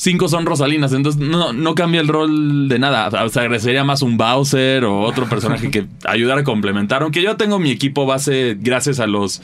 5 0.00 0.28
son 0.28 0.46
Rosalinas, 0.46 0.94
entonces 0.94 1.20
no, 1.20 1.52
no 1.52 1.74
cambia 1.74 2.00
el 2.00 2.08
rol 2.08 2.70
de 2.70 2.78
nada. 2.78 3.10
O 3.22 3.28
sea, 3.28 3.60
sería 3.60 3.84
más 3.84 4.00
un 4.00 4.16
Bowser 4.16 4.82
o 4.86 5.02
otro 5.02 5.28
personaje 5.28 5.70
que 5.70 5.84
ayudara 6.06 6.40
a 6.40 6.44
complementar, 6.44 7.02
aunque 7.02 7.20
yo 7.20 7.36
tengo 7.36 7.58
mi 7.58 7.70
equipo 7.70 8.06
base 8.06 8.56
gracias 8.58 8.98
a 8.98 9.06
los 9.06 9.42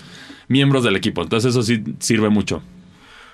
miembros 0.48 0.82
del 0.82 0.96
equipo, 0.96 1.20
entonces 1.22 1.50
eso 1.50 1.62
sí 1.62 1.84
sirve 1.98 2.30
mucho. 2.30 2.62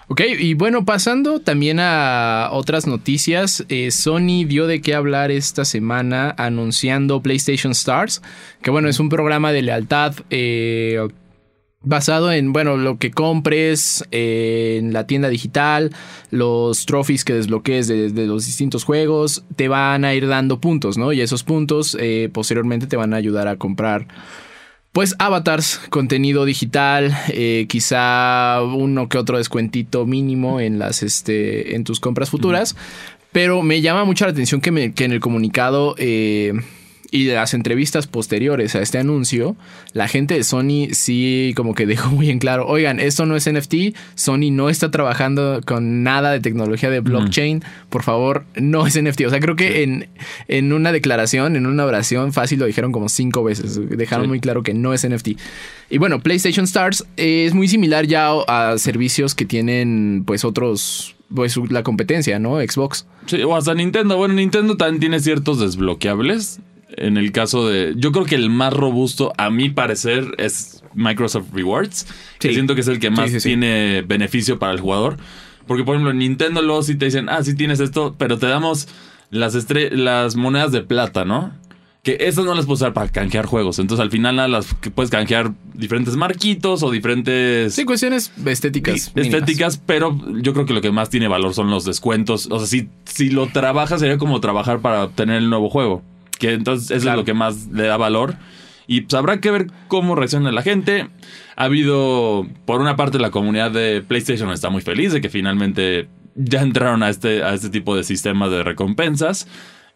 Ok, 0.09 0.21
y 0.37 0.55
bueno, 0.55 0.85
pasando 0.85 1.39
también 1.39 1.79
a 1.79 2.49
otras 2.51 2.89
noticias, 2.89 3.65
eh, 3.69 3.93
Sony 3.93 4.45
dio 4.45 4.67
de 4.67 4.81
qué 4.81 4.93
hablar 4.97 5.31
esta 5.31 5.65
semana 5.65 6.35
anunciando 6.37 7.23
PlayStation 7.23 7.71
Stars, 7.71 8.21
que 8.63 8.73
bueno, 8.73 8.89
es 8.89 8.99
un 8.99 9.09
programa 9.09 9.53
de 9.53 9.63
lealtad 9.63 10.17
eh, 10.31 10.99
basado 11.85 12.33
en, 12.33 12.53
bueno, 12.53 12.77
lo 12.77 12.99
que 12.99 13.11
compres 13.11 14.05
eh, 14.13 14.77
en 14.79 14.93
la 14.93 15.07
tienda 15.07 15.29
digital, 15.29 15.91
los 16.31 16.87
trophies 16.87 17.25
que 17.25 17.35
desbloquees 17.35 17.89
de, 17.89 18.11
de 18.11 18.27
los 18.27 18.47
distintos 18.47 18.85
juegos, 18.85 19.45
te 19.57 19.69
van 19.69 20.05
a 20.05 20.15
ir 20.15 20.29
dando 20.29 20.61
puntos, 20.61 20.97
¿no? 20.99 21.13
Y 21.13 21.21
esos 21.21 21.43
puntos 21.45 21.97
eh, 22.01 22.31
posteriormente 22.33 22.87
te 22.87 22.97
van 22.97 23.13
a 23.15 23.17
ayudar 23.17 23.49
a 23.49 23.57
comprar 23.57 24.07
pues 24.93 25.15
avatars, 25.19 25.81
contenido 25.89 26.45
digital, 26.45 27.17
eh, 27.29 27.65
quizá 27.67 28.61
uno 28.63 29.09
que 29.09 29.17
otro 29.17 29.39
descuentito 29.39 30.05
mínimo 30.05 30.61
en 30.61 30.79
las 30.79 31.03
este, 31.03 31.75
en 31.75 31.85
tus 31.85 31.99
compras 31.99 32.29
futuras. 32.29 32.77
Pero 33.33 33.63
me 33.63 33.81
llama 33.81 34.05
mucho 34.05 34.27
la 34.27 34.33
atención 34.33 34.61
que, 34.61 34.71
me- 34.71 34.93
que 34.93 35.05
en 35.07 35.13
el 35.13 35.21
comunicado 35.21 35.95
y 37.13 37.27
de 37.27 37.35
las 37.35 37.53
entrevistas 37.55 38.07
posteriores 38.09 38.75
a 38.75 38.81
este 38.83 38.99
anuncio, 38.99 39.55
la 39.93 40.09
gente 40.09 40.35
de 40.35 40.43
Sony 40.43 40.89
sí 40.93 41.53
como 41.55 41.75
que 41.75 41.87
dejó 41.87 42.11
muy 42.11 42.31
en 42.31 42.39
claro, 42.41 42.67
oigan, 42.67 42.99
esto 42.99 43.27
no 43.27 43.37
es 43.37 43.49
NFT, 43.49 43.95
Sony 44.17 44.51
no 44.51 44.69
está 44.71 44.91
trabajando 44.91 45.61
con 45.65 46.03
nada 46.03 46.33
de 46.33 46.41
tecnología 46.41 46.89
de 46.91 47.01
blockchain, 47.01 47.63
por 47.91 48.03
favor, 48.03 48.45
no 48.57 48.87
es 48.87 49.01
NFT. 49.01 49.27
O 49.27 49.31
sea, 49.31 49.41
creo 49.41 49.55
que 49.57 49.83
en, 49.83 50.09
en 50.49 50.73
una 50.73 50.91
declaración, 50.91 51.55
en 51.55 51.67
una 51.67 51.85
oración 51.85 52.33
fácil 52.33 52.59
lo 52.59 52.67
dijeron 52.67 52.93
como 52.93 53.09
cinco 53.09 53.45
veces, 53.45 53.79
dejaron 53.91 54.25
Sí. 54.25 54.29
muy 54.29 54.41
claro 54.41 54.63
que 54.63 54.73
no 54.73 54.95
es 54.95 55.07
NFT. 55.07 55.29
Y 55.91 55.99
bueno, 55.99 56.21
PlayStation 56.23 56.65
Stars 56.65 57.05
es 57.19 57.53
muy 57.53 57.69
similar 57.69 58.07
ya 58.07 58.31
a 58.49 58.79
servicios 58.79 59.35
que 59.35 59.45
tienen 59.45 60.23
pues 60.27 60.47
otros, 60.47 61.15
pues 61.35 61.59
la 61.71 61.83
competencia, 61.83 62.39
¿no? 62.39 62.59
Xbox. 62.59 63.07
Sí, 63.27 63.43
o 63.43 63.55
hasta 63.55 63.75
Nintendo. 63.75 64.17
Bueno, 64.17 64.33
Nintendo 64.33 64.79
también 64.79 65.01
tiene 65.01 65.21
ciertos 65.21 65.61
desbloqueables. 65.61 66.61
En 66.97 67.17
el 67.17 67.33
caso 67.33 67.69
de. 67.69 67.95
Yo 67.97 68.13
creo 68.13 68.25
que 68.25 68.35
el 68.35 68.51
más 68.51 68.73
robusto, 68.73 69.33
a 69.39 69.51
mi 69.51 69.71
parecer, 69.71 70.35
es 70.39 70.83
Microsoft 70.95 71.47
Rewards. 71.53 72.07
Que 72.39 72.49
Sí. 72.49 72.55
siento 72.55 72.75
que 72.75 72.83
es 72.83 72.89
el 72.89 72.99
que 72.99 73.11
más 73.11 73.31
sí, 73.31 73.41
sí. 73.41 73.49
tiene 73.51 74.03
beneficio 74.03 74.59
para 74.59 74.73
el 74.73 74.81
jugador. 74.81 75.17
Porque, 75.67 75.85
por 75.85 75.95
ejemplo, 75.95 76.11
en 76.11 76.19
Nintendo 76.19 76.61
luego 76.61 76.83
sí 76.83 76.97
te 76.97 77.05
dicen, 77.07 77.29
ah, 77.29 77.43
sí 77.43 77.55
tienes 77.55 77.81
esto, 77.81 78.15
pero 78.19 78.37
te 78.39 78.47
damos 78.47 78.89
las, 79.31 79.57
las 79.93 80.37
monedas 80.37 80.73
de 80.73 80.83
plata, 80.83 81.25
¿no? 81.25 81.53
Que 82.03 82.17
esas 82.19 82.45
no 82.45 82.53
las 82.57 82.67
puedes 82.67 82.81
usar 82.81 82.93
para 82.93 83.09
canjear 83.13 83.47
juegos. 83.47 83.79
Entonces, 83.79 84.03
al 84.03 84.11
final, 84.11 84.35
nada, 84.35 84.49
las 84.49 84.75
que 84.75 84.91
puedes 84.91 85.09
canjear 85.11 85.53
diferentes 85.73 86.17
marquitos 86.17 86.83
o 86.83 86.91
diferentes 86.91 87.75
Sí, 87.75 87.85
cuestiones 87.85 88.33
estéticas. 88.45 89.13
mínimas. 89.15 89.35
estéticas, 89.41 89.79
pero 89.79 90.19
yo 90.43 90.53
creo 90.53 90.67
que 90.67 90.75
lo 90.75 90.81
que 90.81 90.91
más 90.91 91.11
tiene 91.11 91.29
valor 91.29 91.55
son 91.55 91.71
los 91.71 91.85
descuentos. 91.85 92.49
O 92.51 92.59
sea, 92.59 92.67
si, 92.67 92.89
si 93.05 93.31
lo 93.31 93.47
trabajas 93.47 94.01
sería 94.01 94.19
como 94.19 94.41
trabajar 94.41 94.81
para 94.81 95.05
obtener 95.05 95.37
el 95.37 95.49
nuevo 95.49 95.71
juego. 95.71 96.03
Que 96.39 96.53
entonces 96.53 96.91
eso 96.91 97.03
Claro. 97.03 97.21
es 97.21 97.23
lo 97.23 97.25
que 97.25 97.35
más 97.35 97.69
le 97.73 97.85
da 97.85 97.97
valor. 97.97 98.35
Y 98.87 99.03
pues 99.03 99.15
habrá 99.15 99.41
que 99.41 99.51
ver 99.51 99.67
cómo 99.89 100.15
reacciona 100.17 100.51
la 100.53 100.63
gente. 100.63 101.09
Ha 101.57 101.65
habido, 101.65 102.47
por 102.67 102.81
una 102.81 102.97
parte, 102.97 103.19
la 103.19 103.31
comunidad 103.31 103.71
de 103.71 104.03
PlayStation 104.07 104.51
está 104.51 104.71
muy 104.71 104.83
feliz 104.83 105.13
de 105.13 105.21
que 105.21 105.29
finalmente 105.31 106.09
ya 106.35 106.63
entraron 106.63 107.03
a 107.03 107.09
este, 107.11 107.43
a 107.43 107.55
este 107.55 107.69
tipo 107.71 107.95
de 107.97 108.05
sistema 108.05 108.49
de 108.49 108.63
recompensas. 108.65 109.47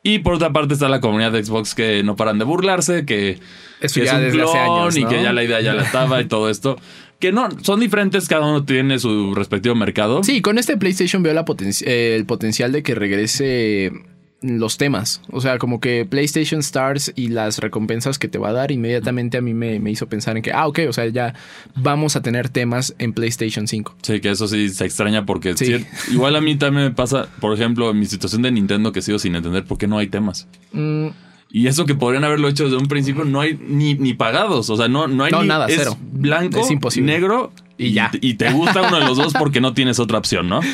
Y 0.03 0.21
por 0.21 0.35
otra 0.35 0.53
parte 0.53 0.75
está 0.75 0.89
la 0.89 1.01
comunidad 1.01 1.33
de 1.33 1.43
Xbox 1.45 1.75
que 1.75 2.05
no 2.05 2.15
paran 2.15 2.39
de 2.39 2.45
burlarse, 2.45 3.05
que, 3.05 3.41
Eso 3.81 3.99
que 4.01 4.07
ya 4.07 4.21
es 4.25 4.33
un 4.35 4.39
clon 4.41 4.57
años, 4.57 4.97
y 4.97 5.05
que 5.05 5.21
ya 5.21 5.33
la 5.33 5.43
idea 5.43 5.61
ya 5.61 5.75
la 5.75 5.83
estaba 5.83 6.21
y 6.21 6.27
todo 6.27 6.49
esto. 6.49 6.77
Que 7.19 7.33
no, 7.33 7.49
son 7.63 7.81
diferentes, 7.81 8.29
cada 8.29 8.47
uno 8.47 8.65
tiene 8.65 9.01
su 9.01 9.35
respectivo 9.35 9.75
mercado. 9.75 10.23
Sí, 10.23 10.43
con 10.43 10.59
este 10.59 10.77
PlayStation 10.77 11.25
veo 11.25 11.35
la 11.35 11.45
poten- 11.45 11.83
eh, 11.85 12.15
el 12.15 12.25
potencial 12.25 12.71
de 12.71 12.85
que 12.85 12.95
regrese 12.95 13.91
los 14.43 14.77
temas. 14.77 15.23
O 15.31 15.41
sea, 15.41 15.59
como 15.59 15.81
que 15.81 16.05
PlayStation 16.05 16.61
Stars 16.61 17.13
y 17.17 17.29
las 17.29 17.59
recompensas 17.59 18.19
que 18.19 18.29
te 18.29 18.39
va 18.39 18.51
a 18.51 18.53
dar 18.53 18.71
inmediatamente 18.71 19.39
a 19.39 19.41
mí 19.41 19.55
me, 19.55 19.81
me 19.81 19.91
hizo 19.91 20.09
pensar 20.09 20.37
en 20.37 20.43
que, 20.43 20.53
ah, 20.53 20.67
ok, 20.67 20.81
o 20.89 20.93
sea, 20.93 21.07
ya 21.07 21.35
vamos 21.75 22.17
a 22.17 22.23
tener 22.23 22.49
temas 22.51 22.95
en 22.99 23.13
PlayStation 23.15 23.67
5. 23.67 23.97
Sí, 24.03 24.21
que 24.21 24.31
eso 24.31 24.47
sí 24.47 24.69
se 24.69 24.85
extraña 24.85 25.25
porque 25.27 25.57
Sí. 25.57 25.85
igual 26.13 26.37
a 26.37 26.41
mí 26.41 26.55
también 26.57 26.87
me 26.89 26.91
pasa, 26.93 27.29
por 27.41 27.55
ejemplo, 27.55 27.91
en 27.91 27.99
mi 27.99 28.07
situación 28.07 28.43
de 28.43 28.53
Nintendo 28.53 28.93
que 28.93 29.01
sigo 29.03 29.19
sin 29.19 29.35
entender 29.35 29.65
por 29.65 29.79
qué 29.79 29.87
no 29.87 29.99
hay 29.99 30.09
temas. 30.09 30.47
Mm, 30.73 31.07
Y 31.49 31.69
eso 31.69 31.87
que 31.87 31.95
podrían 31.95 32.25
haberlo 32.25 32.49
hecho 32.49 32.65
desde 32.65 32.77
un 32.77 32.89
principio, 32.89 33.25
no 33.25 33.41
hay 33.41 33.59
ni, 33.67 33.95
ni 33.95 34.13
pagados. 34.15 34.69
O 34.69 34.77
sea, 34.77 34.89
no, 34.89 35.07
no 35.07 35.25
hay 35.25 35.31
No, 35.33 35.43
ni- 35.43 35.49
nada, 35.49 35.67
es 35.69 35.77
cero. 35.79 35.97
blanco, 36.13 36.61
Es 36.61 36.71
imposible. 36.71 37.13
negro 37.13 37.53
Y 37.79 37.93
ya. 37.93 38.11
Y 38.21 38.35
te 38.35 38.51
gusta 38.53 38.83
uno 38.83 38.99
de 39.01 39.07
los 39.07 39.17
dos 39.17 39.33
porque 39.33 39.61
no 39.61 39.73
tienes 39.73 39.99
otra 40.01 40.19
opción, 40.19 40.49
¿no? 40.49 40.61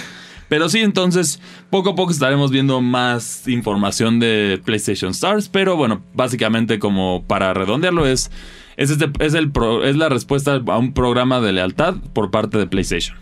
Pero 0.53 0.69
sí, 0.69 0.81
entonces, 0.81 1.41
poco 1.71 1.89
a 1.89 1.95
poco 1.95 2.13
estaremos 2.13 2.51
viendo 2.51 2.83
más 2.83 3.49
información 3.49 4.21
de 4.21 4.61
PlayStation 4.63 5.13
Stars. 5.13 5.49
Pero 5.49 5.77
bueno, 5.77 6.03
básicamente, 6.13 6.79
como 6.79 7.25
para 7.27 7.55
redondearlo, 7.55 8.05
es, 8.05 8.31
es, 8.77 8.91
este, 8.91 9.11
es, 9.19 9.97
la 9.97 10.11
respuesta 10.11 10.61
a 10.67 10.77
un 10.77 10.93
programa 10.93 11.41
de 11.41 11.53
lealtad 11.53 11.95
por 12.13 12.31
parte 12.31 12.59
de 12.59 12.67
PlayStation. 12.67 13.17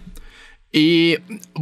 Y 0.72 1.16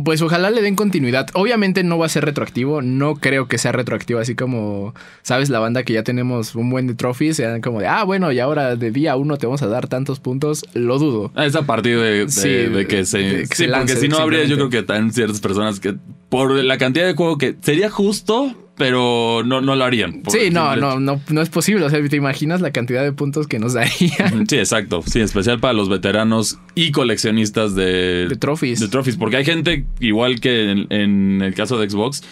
pues 0.04 0.20
ojalá 0.20 0.50
le 0.50 0.60
den 0.60 0.76
continuidad. 0.76 1.28
Obviamente 1.32 1.82
no 1.82 1.96
va 1.96 2.04
a 2.06 2.10
ser 2.10 2.26
retroactivo. 2.26 2.82
No 2.82 3.14
creo 3.14 3.48
que 3.48 3.56
sea 3.56 3.72
retroactivo. 3.72 4.20
Así 4.20 4.34
como, 4.34 4.94
¿sabes? 5.22 5.48
La 5.48 5.60
banda 5.60 5.82
que 5.82 5.94
ya 5.94 6.02
tenemos 6.02 6.54
un 6.54 6.68
buen 6.68 6.86
de 6.86 6.94
trophies. 6.94 7.36
Sean 7.36 7.62
como 7.62 7.80
de, 7.80 7.86
ah, 7.86 8.04
bueno, 8.04 8.30
y 8.32 8.38
ahora 8.38 8.76
de 8.76 8.90
día 8.90 9.16
uno 9.16 9.38
te 9.38 9.46
vamos 9.46 9.62
a 9.62 9.66
dar 9.66 9.88
tantos 9.88 10.20
puntos. 10.20 10.66
Lo 10.74 10.98
dudo. 10.98 11.32
Es 11.36 11.56
a 11.56 11.62
partir 11.62 11.98
de, 11.98 12.26
de- 12.26 12.30
Sí, 12.30 12.48
de 12.48 12.86
que 12.86 13.06
se. 13.06 13.18
de 13.18 13.48
que 13.48 13.56
sí, 13.56 13.64
se 13.64 13.68
porque 13.68 13.96
si 13.96 14.08
no 14.08 14.18
habría, 14.18 14.44
yo 14.44 14.56
creo 14.56 14.68
que 14.68 14.82
también 14.82 15.12
ciertas 15.12 15.40
personas 15.40 15.80
que. 15.80 15.94
Por 16.28 16.52
la 16.62 16.76
cantidad 16.76 17.06
de 17.06 17.14
juego 17.14 17.38
que 17.38 17.56
sería 17.62 17.88
justo, 17.88 18.54
pero 18.78 19.42
no, 19.44 19.60
no 19.60 19.76
lo 19.76 19.84
harían. 19.84 20.22
Sí, 20.28 20.50
no, 20.50 20.76
no, 20.76 20.98
no, 21.00 21.20
no 21.28 21.42
es 21.42 21.50
posible. 21.50 21.84
O 21.84 21.90
sea, 21.90 22.00
¿te 22.08 22.16
imaginas 22.16 22.60
la 22.60 22.70
cantidad 22.70 23.02
de 23.02 23.12
puntos 23.12 23.46
que 23.48 23.58
nos 23.58 23.74
darían? 23.74 24.46
Sí, 24.48 24.56
exacto. 24.56 25.02
Sí, 25.04 25.20
especial 25.20 25.58
para 25.60 25.74
los 25.74 25.88
veteranos 25.88 26.58
y 26.74 26.92
coleccionistas 26.92 27.74
de, 27.74 28.26
De 28.28 28.36
trophies. 28.36 28.80
De 28.80 28.88
trophies. 28.88 29.16
Porque 29.16 29.36
hay 29.36 29.44
gente, 29.44 29.84
igual 30.00 30.40
que 30.40 30.70
en, 30.70 30.86
en 30.90 31.42
el 31.42 31.54
caso 31.54 31.78
de 31.78 31.90
Xbox, 31.90 32.22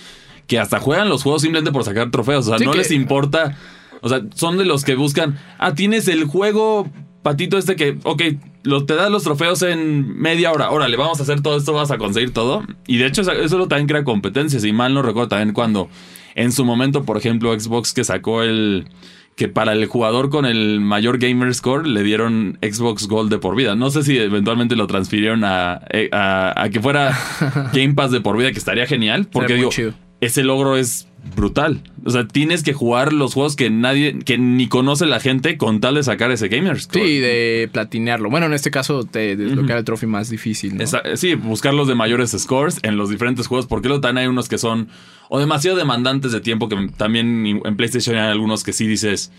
que 0.46 0.58
hasta 0.58 0.78
juegan 0.78 1.08
los 1.08 1.22
juegos 1.24 1.42
simplemente 1.42 1.72
por 1.72 1.84
sacar 1.84 2.10
trofeos. 2.10 2.46
O 2.46 2.50
sea, 2.50 2.58
Sí, 2.58 2.64
no 2.64 2.70
que- 2.70 2.78
les 2.78 2.90
importa. 2.92 3.58
O 4.02 4.08
sea, 4.08 4.22
son 4.34 4.56
de 4.58 4.64
los 4.64 4.84
que 4.84 4.94
buscan. 4.94 5.38
Ah, 5.58 5.74
tienes 5.74 6.06
el 6.06 6.24
juego 6.24 6.88
patito 7.22 7.58
este 7.58 7.74
que, 7.74 7.98
ok, 8.04 8.22
lo, 8.62 8.84
te 8.84 8.94
da 8.94 9.08
los 9.10 9.24
trofeos 9.24 9.62
en 9.62 10.16
media 10.16 10.52
hora. 10.52 10.70
Órale, 10.70 10.96
vamos 10.96 11.18
a 11.18 11.24
hacer 11.24 11.40
todo 11.40 11.56
esto, 11.56 11.72
vas 11.72 11.90
a 11.90 11.98
conseguir 11.98 12.30
todo. 12.32 12.62
Y 12.86 12.98
de 12.98 13.06
hecho, 13.06 13.22
eso- 13.22 13.32
eso 13.32 13.66
también 13.66 13.88
crea 13.88 14.04
competencias. 14.04 14.64
Y 14.64 14.72
mal 14.72 14.94
no 14.94 15.02
recuerdo 15.02 15.28
también 15.30 15.52
cuando 15.52 15.88
en 16.36 16.52
su 16.52 16.64
momento, 16.64 17.02
por 17.04 17.16
ejemplo, 17.16 17.58
Xbox 17.58 17.92
que 17.92 18.04
sacó 18.04 18.42
el. 18.42 18.86
Que 19.34 19.48
para 19.48 19.72
el 19.74 19.84
jugador 19.84 20.30
con 20.30 20.46
el 20.46 20.80
mayor 20.80 21.18
gamer 21.18 21.52
score 21.52 21.86
le 21.86 22.02
dieron 22.02 22.58
Xbox 22.62 23.06
Gold 23.06 23.30
de 23.30 23.36
por 23.38 23.54
vida. 23.54 23.74
No 23.76 23.90
sé 23.90 24.02
si 24.02 24.16
eventualmente 24.16 24.76
lo 24.76 24.86
transfirieron 24.86 25.44
a, 25.44 25.82
eh, 25.90 26.08
a- 26.10 26.54
a 26.62 26.70
que 26.70 26.80
fuera 26.80 27.14
Game 27.74 27.92
Pass 27.92 28.12
de 28.12 28.22
por 28.22 28.38
vida, 28.38 28.50
que 28.52 28.58
estaría 28.58 28.86
genial. 28.86 29.28
Porque 29.30 29.52
digo, 29.56 29.68
chido. 29.70 29.92
Ese 30.20 30.42
logro 30.44 30.76
es 30.76 31.06
brutal. 31.34 31.82
O 32.04 32.10
sea, 32.10 32.28
tienes 32.28 32.62
que 32.62 32.72
jugar 32.72 33.12
los 33.12 33.34
juegos 33.34 33.56
que 33.56 33.68
nadie, 33.68 34.18
que 34.20 34.38
ni 34.38 34.68
conoce 34.68 35.06
la 35.06 35.18
gente 35.18 35.56
con 35.58 35.80
tal 35.80 35.96
de 35.96 36.04
sacar 36.04 36.30
ese 36.30 36.46
gamer 36.48 36.80
score. 36.80 37.04
Sí, 37.04 37.18
de 37.18 37.68
platinearlo. 37.72 38.30
Bueno, 38.30 38.46
en 38.46 38.52
este 38.52 38.70
caso 38.70 39.02
te 39.04 39.34
desbloquear 39.36 39.78
el 39.78 39.84
trophy 39.84 40.06
más 40.06 40.30
difícil, 40.30 40.76
¿no? 40.76 40.84
Esa- 40.84 41.02
sí, 41.16 41.34
buscar 41.34 41.74
los 41.74 41.88
de 41.88 41.96
mayores 41.96 42.30
scores 42.30 42.78
en 42.82 42.96
los 42.96 43.10
diferentes 43.10 43.48
juegos, 43.48 43.66
porque 43.66 43.88
luego 43.88 44.00
también 44.00 44.24
hay 44.24 44.28
unos 44.28 44.48
que 44.48 44.56
son 44.58 44.88
o 45.28 45.40
demasiado 45.40 45.76
demandantes 45.76 46.30
de 46.30 46.40
tiempo, 46.40 46.68
que 46.68 46.76
también 46.96 47.44
en 47.64 47.76
PlayStation 47.76 48.14
hay 48.14 48.30
algunos 48.30 48.62
que 48.62 48.72
sí 48.72 48.86
dices, 48.86 49.32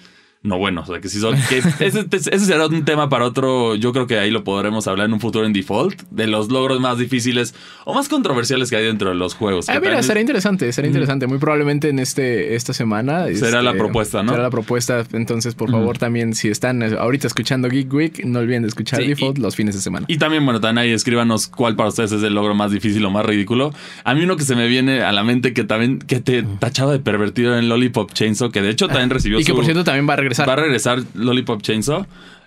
no 0.44 0.58
bueno, 0.58 0.82
o 0.82 0.86
sea, 0.86 1.02
que 1.02 1.10
sí 1.10 1.20
son... 1.20 1.36
Que 1.50 1.58
ese, 1.58 2.06
ese 2.12 2.40
será 2.40 2.68
un 2.68 2.86
tema 2.86 3.10
para 3.10 3.26
otro, 3.26 3.76
yo 3.76 3.92
creo 3.92 4.08
que 4.08 4.20
ahí 4.20 4.32
lo 4.32 4.44
podremos 4.44 4.88
hablar 4.88 5.08
en 5.08 5.14
un 5.14 5.20
futuro 5.20 5.46
en 5.46 5.54
default, 5.54 6.02
de 6.10 6.28
los 6.28 6.50
logros 6.50 6.80
más 6.80 6.98
difíciles 6.98 7.54
o 7.86 7.94
más 7.94 8.08
controversiales 8.08 8.70
que 8.70 8.76
hay 8.76 8.86
dentro 8.86 9.10
de 9.10 9.16
los 9.16 9.34
juegos. 9.34 9.70
Ah, 9.70 9.80
mira, 9.80 10.02
será 10.04 10.22
interesante, 10.22 10.72
será 10.72 10.88
interesante. 10.88 11.28
Muy 11.28 11.38
probablemente 11.38 11.90
en 11.90 12.00
este 12.00 12.56
esta 12.56 12.74
semana. 12.74 13.26
Será 13.34 13.62
la 13.62 13.72
este, 13.72 13.80
propuesta, 13.80 14.24
¿no? 14.24 14.32
Será 14.32 14.44
la 14.44 14.50
propuesta. 14.50 15.06
Entonces, 15.14 15.56
por 15.56 15.72
favor, 15.72 15.98
también, 15.98 16.34
si 16.34 16.50
están 16.50 16.82
eh, 16.84 16.96
ahorita 16.98 17.28
escuchando 17.28 17.70
Geek 17.70 17.94
Week, 17.94 18.26
no 18.26 18.40
olviden 18.40 18.62
de 18.64 18.70
escuchar 18.70 19.02
Sí, 19.02 19.08
Default 19.08 19.38
y- 19.38 19.42
los 19.42 19.56
fines 19.56 19.76
de 19.76 19.82
semana. 19.82 20.06
Y 20.08 20.18
también, 20.18 20.46
bueno, 20.46 20.60
también 20.60 20.86
ahí 20.86 20.92
escríbanos 20.92 21.48
cuál 21.48 21.76
para 21.76 21.90
ustedes 21.90 22.12
es 22.12 22.24
el 22.24 22.34
logro 22.34 22.56
más 22.56 22.72
difícil 22.72 23.04
o 23.06 23.12
más 23.12 23.26
ridículo. 23.26 23.74
A 24.04 24.14
mí 24.14 24.24
uno 24.24 24.38
que 24.38 24.44
se 24.44 24.56
me 24.56 24.68
viene 24.68 25.02
a 25.02 25.12
la 25.12 25.24
mente 25.24 25.54
que 25.54 25.64
también 25.64 26.00
que 26.00 26.20
te 26.20 26.44
tachaba 26.44 26.92
de 26.92 27.00
pervertido 27.00 27.58
en 27.58 27.70
Lollipop 27.70 28.14
Chainsaw, 28.14 28.52
que 28.52 28.62
de 28.62 28.70
hecho 28.70 28.88
también 28.88 29.10
recibió 29.10 29.40
y 29.40 29.44
que 29.44 29.54
por 29.54 29.66
cierto 29.66 29.84
también 29.84 30.08
va 30.08 30.14
a 30.14 30.18
regresar. 30.28 30.48
Va 30.50 30.54
a 30.54 30.58
regresar 30.58 31.04
Lollipop 31.14 31.62
Chainsaw, 31.62 32.06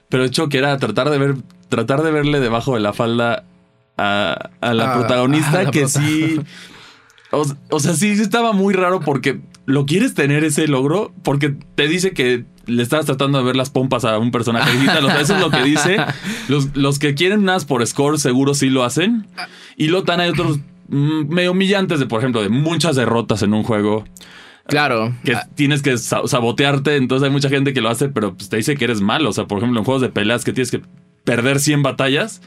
pero 0.09 0.25
hecho 0.25 0.49
que 0.49 0.59
era 0.59 0.77
tratar 0.79 1.11
de 1.11 1.19
ver, 1.19 1.35
tratar 1.69 2.03
de 2.03 2.11
verle 2.11 2.41
debajo 2.41 2.75
de 2.75 2.81
la 2.81 2.93
falda 2.93 3.45
a, 3.97 4.51
a 4.61 4.75
la 4.75 4.93
Ah, 4.93 4.99
protagonista 4.99 5.51
a 5.61 5.63
la 5.65 5.71
que 5.71 5.81
prota- 5.81 6.01
sí. 6.01 6.41
O, 7.33 7.47
o 7.71 7.81
sea, 7.81 7.95
sí 7.95 8.11
estaba 8.11 8.53
muy 8.53 8.75
raro 8.75 9.01
porque 9.01 9.41
lo 9.67 9.87
quieres 9.87 10.15
tener 10.15 10.43
ese 10.43 10.67
logro 10.67 11.13
porque 11.23 11.55
te 11.77 11.87
dice 11.87 12.11
que 12.13 12.45
le 12.67 12.83
estás 12.83 13.07
tratando 13.07 13.39
de 13.39 13.45
ver 13.45 13.55
las 13.57 13.71
pompas 13.71 14.05
a 14.05 14.19
un 14.19 14.31
personaje 14.33 14.71
digital. 14.73 15.05
O 15.05 15.09
sea, 15.09 15.21
eso 15.21 15.35
es 15.37 15.41
lo 15.41 15.51
que 15.51 15.63
dice. 15.63 15.97
Los, 16.49 16.75
los 16.77 16.99
que 16.99 17.15
quieren 17.15 17.45
más 17.45 17.65
por 17.65 17.87
score 17.87 18.19
seguro 18.19 18.55
sí 18.55 18.69
lo 18.71 18.83
hacen. 18.85 19.27
Y 19.77 19.87
luego 19.89 20.05
tan 20.05 20.19
hay 20.21 20.31
otros 20.31 20.59
mm, 20.89 21.33
medio 21.33 21.53
humillantes 21.53 22.01
de, 22.01 22.07
por 22.07 22.19
ejemplo, 22.21 22.43
de 22.43 22.49
muchas 22.49 22.97
derrotas 22.97 23.43
en 23.43 23.55
un 23.55 23.63
juego 23.63 24.05
Claro. 24.67 25.15
que 25.25 25.33
Ah, 25.35 25.49
tienes 25.55 25.83
que 25.83 25.97
sa- 25.99 26.27
sabotearte. 26.27 26.97
Entonces 26.97 27.27
hay 27.27 27.33
mucha 27.33 27.49
gente 27.49 27.73
que 27.73 27.81
lo 27.81 27.89
hace, 27.89 28.09
pero 28.09 28.35
pues, 28.37 28.49
te 28.49 28.57
dice 28.57 28.77
que 28.77 28.85
eres 28.85 29.01
malo. 29.01 29.31
O 29.31 29.33
sea, 29.33 29.47
por 29.47 29.59
ejemplo, 29.59 29.79
en 29.81 29.85
juegos 29.85 30.03
de 30.03 30.09
peleas 30.11 30.45
que 30.45 30.53
tienes 30.53 30.71
que 30.71 30.81
perder 31.25 31.59
100 31.61 31.83
batallas. 31.83 32.41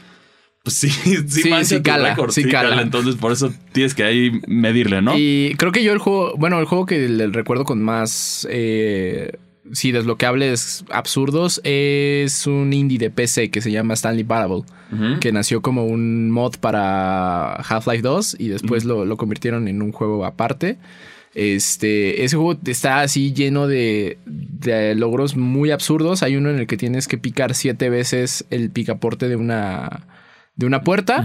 Pues 0.62 0.76
sí, 0.76 0.88
sí, 0.90 1.16
Sí, 1.28 1.42
sí 1.64 1.82
cala, 1.82 2.16
sí 2.30 2.44
cala. 2.48 2.80
Entonces 2.80 3.16
por 3.16 3.32
eso 3.32 3.52
tienes 3.72 3.94
que 3.94 4.04
ahí 4.04 4.40
medirle, 4.46 5.02
¿no? 5.02 5.12
Y 5.18 5.54
creo 5.58 5.72
que 5.72 5.84
yo 5.84 5.92
el 5.92 5.98
juego, 5.98 6.34
bueno, 6.38 6.58
el 6.58 6.64
juego 6.64 6.86
que 6.86 7.06
le 7.08 7.26
recuerdo 7.26 7.64
con 7.66 7.82
más, 7.82 8.46
eh, 8.50 9.32
sí, 9.72 9.92
desbloqueables 9.92 10.86
absurdos 10.90 11.60
es 11.64 12.46
un 12.46 12.72
indie 12.72 12.98
de 12.98 13.10
PC 13.10 13.50
que 13.50 13.60
se 13.60 13.70
llama 13.72 13.92
Stanley 13.92 14.24
Parable, 14.24 14.62
Ujú. 14.90 15.20
que 15.20 15.32
nació 15.32 15.60
como 15.60 15.84
un 15.84 16.30
mod 16.30 16.54
para 16.60 17.56
Half-Life 17.56 18.00
2 18.02 18.36
y 18.38 18.48
después 18.48 18.86
lo, 18.86 19.04
lo 19.04 19.18
convirtieron 19.18 19.68
en 19.68 19.82
un 19.82 19.92
juego 19.92 20.24
aparte. 20.24 20.78
Este, 21.34 22.24
ese 22.24 22.36
juego 22.36 22.58
está 22.66 23.00
así 23.00 23.32
lleno 23.32 23.66
de, 23.66 24.18
de 24.24 24.94
logros 24.94 25.36
muy 25.36 25.70
absurdos. 25.70 26.22
Hay 26.22 26.36
uno 26.36 26.50
en 26.50 26.58
el 26.58 26.66
que 26.66 26.76
tienes 26.76 27.08
que 27.08 27.18
picar 27.18 27.54
siete 27.54 27.90
veces 27.90 28.44
el 28.50 28.70
picaporte 28.70 29.28
de 29.28 29.36
una, 29.36 30.06
de 30.56 30.66
una 30.66 30.82
puerta 30.82 31.24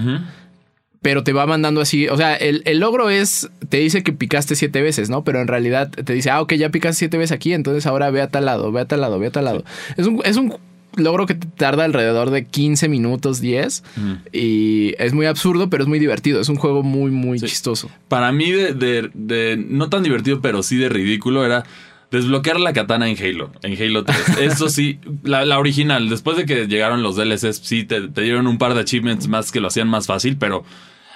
pero 1.02 1.24
te 1.24 1.34
va 1.34 1.46
mandando 1.46 1.82
así. 1.82 2.08
O 2.08 2.18
sea, 2.18 2.36
el, 2.36 2.62
el 2.66 2.80
logro 2.80 3.10
es, 3.10 3.50
te 3.70 3.78
dice 3.78 4.04
que 4.04 4.12
picaste 4.12 4.56
siete 4.56 4.82
veces, 4.82 5.10
¿no? 5.10 5.24
Pero 5.24 5.42
en 5.42 5.48
realidad 5.48 5.90
te 5.90 6.14
dice, 6.14 6.30
ah, 6.30 6.42
ok, 6.42 6.54
ya 6.54 6.70
picaste 6.70 7.00
siete 7.00 7.18
veces 7.18 7.32
aquí, 7.32 7.54
entonces 7.54 7.86
ahora 7.86 8.10
ve 8.12 8.22
a 8.22 8.28
tal 8.30 8.46
lado, 8.46 8.72
ve 8.72 8.82
a 8.82 8.86
tal 8.86 9.02
lado, 9.02 9.20
ve 9.20 9.28
a 9.28 9.32
tal 9.32 9.46
lado. 9.46 9.64
Es, 9.96 10.08
un, 10.08 10.22
es 10.26 10.38
un 10.38 10.56
logro 10.96 11.26
que 11.26 11.36
te 11.36 11.48
tarda 11.48 11.86
alrededor 11.86 12.30
de 12.32 12.46
15 12.46 12.90
minutos, 12.90 13.40
10, 13.42 13.84
Ujú. 13.98 14.18
y 14.34 14.94
es 15.00 15.14
muy 15.14 15.26
absurdo, 15.28 15.70
pero 15.70 15.84
es 15.84 15.88
muy 15.90 16.00
divertido. 16.00 16.42
Es 16.42 16.50
un 16.50 16.56
juego 16.58 16.84
muy, 16.84 17.12
muy 17.12 17.40
Sí. 17.40 17.46
chistoso. 17.48 17.90
Para 18.08 18.32
mí, 18.32 18.52
de, 18.52 18.74
de- 18.74 19.10
de- 19.14 19.58
no 19.70 19.90
tan 19.90 20.04
divertido, 20.04 20.42
pero 20.42 20.64
sí 20.64 20.78
de 20.78 20.90
ridículo, 20.90 21.46
era 21.46 21.64
desbloquear 22.12 22.60
la 22.60 22.74
katana 22.74 23.08
en 23.08 23.16
Halo, 23.24 23.52
en 23.62 23.82
Halo 23.82 24.04
3. 24.04 24.18
Eso 24.42 24.70
sí, 24.70 25.00
la, 25.24 25.46
la 25.46 25.60
original, 25.60 26.10
después 26.10 26.38
de 26.38 26.46
que 26.46 26.66
llegaron 26.68 27.04
los 27.04 27.16
DLCs, 27.16 27.58
sí, 27.64 27.84
te, 27.84 28.08
te 28.08 28.22
dieron 28.24 28.48
un 28.48 28.58
par 28.58 28.74
de 28.74 28.80
achievements 28.82 29.28
más 29.28 29.52
que 29.52 29.60
lo 29.60 29.68
hacían 29.68 29.88
más 29.88 30.08
fácil, 30.08 30.36
pero 30.38 30.64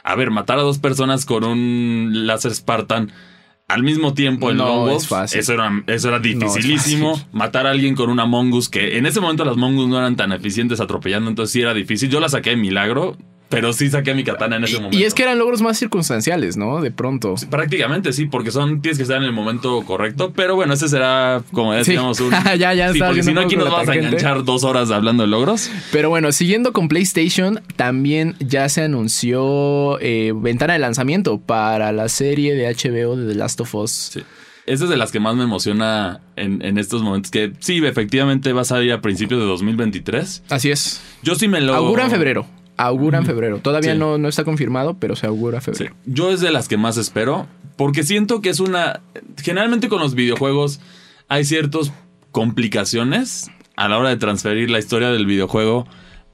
a 0.04 0.16
ver, 0.16 0.30
matar 0.32 0.60
a 0.60 0.64
dos 0.64 0.78
personas 0.80 1.26
con 1.26 1.44
un 1.46 2.28
láser 2.28 2.54
Spartan 2.54 3.12
al 3.68 3.84
mismo 3.84 4.14
tiempo 4.14 4.52
en 4.52 4.58
No 4.58 4.90
es 4.90 5.08
fácil. 5.08 5.40
Eso 5.40 5.54
era, 5.54 5.84
eso 5.88 6.08
era 6.10 6.20
dificilísimo. 6.20 7.20
Matar 7.32 7.68
a 7.68 7.72
alguien 7.72 7.96
con 7.96 8.10
una 8.10 8.26
Mongoose, 8.26 8.70
que 8.70 8.98
en 8.98 9.06
ese 9.06 9.20
momento 9.20 9.46
las 9.46 9.58
Mongoose 9.58 9.90
no 9.90 9.98
eran 9.98 10.16
tan 10.16 10.32
eficientes 10.32 10.80
atropellando, 10.80 11.30
entonces 11.30 11.54
sí 11.54 11.62
era 11.62 11.74
difícil. 11.74 12.10
Yo 12.10 12.20
la 12.20 12.30
saqué 12.30 12.52
de 12.52 12.58
milagro. 12.58 13.18
Pero 13.54 13.74
sí 13.74 13.90
saqué 13.90 14.14
mi 14.14 14.24
katana 14.24 14.58
en 14.58 14.64
ese 14.66 14.74
Y, 14.74 14.76
momento. 14.78 14.98
y 14.98 15.04
es 15.04 15.14
que 15.14 15.24
eran 15.24 15.38
logros 15.40 15.62
más 15.62 15.78
circunstanciales, 15.80 16.58
¿no? 16.58 16.82
De 16.82 16.92
pronto. 16.92 17.36
Prácticamente 17.50 18.12
sí, 18.14 18.26
porque 18.26 18.52
son 18.52 18.82
tienes 18.82 18.98
que 18.98 19.04
estar 19.04 19.18
en 19.18 19.24
el 19.24 19.32
momento 19.34 19.82
correcto. 19.84 20.34
Pero 20.36 20.56
bueno, 20.56 20.74
ese 20.74 20.90
será, 20.90 21.44
como 21.52 21.72
Sí. 21.74 21.78
decíamos, 21.80 22.20
un. 22.20 22.32
Ya, 22.60 22.74
ya 22.74 22.92
sí, 22.94 23.00
porque 23.00 23.24
si 23.24 23.34
no, 23.34 23.42
aquí 23.42 23.56
nos 23.56 23.70
vamos 23.70 23.88
a 23.90 23.96
enganchar 23.96 24.44
dos 24.44 24.64
horas 24.64 24.92
hablando 24.92 25.24
de 25.24 25.30
logros. 25.30 25.70
Pero 25.92 26.10
bueno, 26.10 26.32
siguiendo 26.32 26.74
con 26.74 26.88
PlayStation, 26.88 27.62
también 27.76 28.36
ya 28.40 28.68
se 28.70 28.82
anunció 28.84 30.00
eh, 30.02 30.34
ventana 30.36 30.74
de 30.74 30.80
lanzamiento 30.80 31.40
para 31.40 31.92
la 31.92 32.10
serie 32.10 32.56
de 32.56 32.68
HBO 32.74 33.16
de 33.16 33.28
The 33.32 33.36
Last 33.36 33.62
of 33.62 33.74
Us. 33.76 33.92
Sí. 34.14 34.24
Esa 34.66 34.86
es 34.86 34.90
de 34.90 34.96
las 34.96 35.12
que 35.12 35.20
más 35.20 35.36
me 35.36 35.44
emociona 35.44 36.22
en, 36.38 36.62
en 36.64 36.78
estos 36.78 37.02
momentos. 37.04 37.32
Que 37.32 37.52
sí, 37.60 37.86
efectivamente 37.86 38.54
va 38.54 38.62
a 38.62 38.66
salir 38.66 38.94
a 38.94 39.02
principios 39.02 39.42
de 39.42 39.46
2023. 39.46 40.44
Así 40.50 40.72
es. 40.72 41.02
Yo 41.22 41.36
sí 41.36 41.48
me 41.50 41.60
lo. 41.60 41.74
Augura 41.76 42.06
en 42.06 42.12
febrero. 42.12 42.46
Augura 42.78 43.20
en 43.20 43.26
febrero. 43.26 43.60
Todavía 43.60 43.94
Sí. 43.94 44.00
no, 44.00 44.18
no 44.18 44.28
está 44.28 44.44
confirmado, 44.44 44.96
pero 45.00 45.16
se 45.16 45.28
augura 45.28 45.62
Sí. 45.62 45.66
febrero. 45.72 45.96
Yo 46.06 46.32
es 46.32 46.42
de 46.42 46.52
las 46.52 46.68
que 46.68 46.78
más 46.78 46.98
espero. 46.98 47.48
Porque 47.76 48.04
siento 48.04 48.42
que 48.42 48.50
es 48.50 48.60
una. 48.60 49.02
Generalmente 49.42 49.90
con 49.90 50.00
los 50.00 50.14
videojuegos 50.16 50.80
hay 51.28 51.44
ciertas 51.46 51.92
complicaciones 52.32 53.50
a 53.76 53.88
la 53.90 53.98
hora 53.98 54.10
de 54.10 54.18
transferir 54.18 54.70
la 54.70 54.80
historia 54.80 55.10
del 55.10 55.26
videojuego 55.26 55.88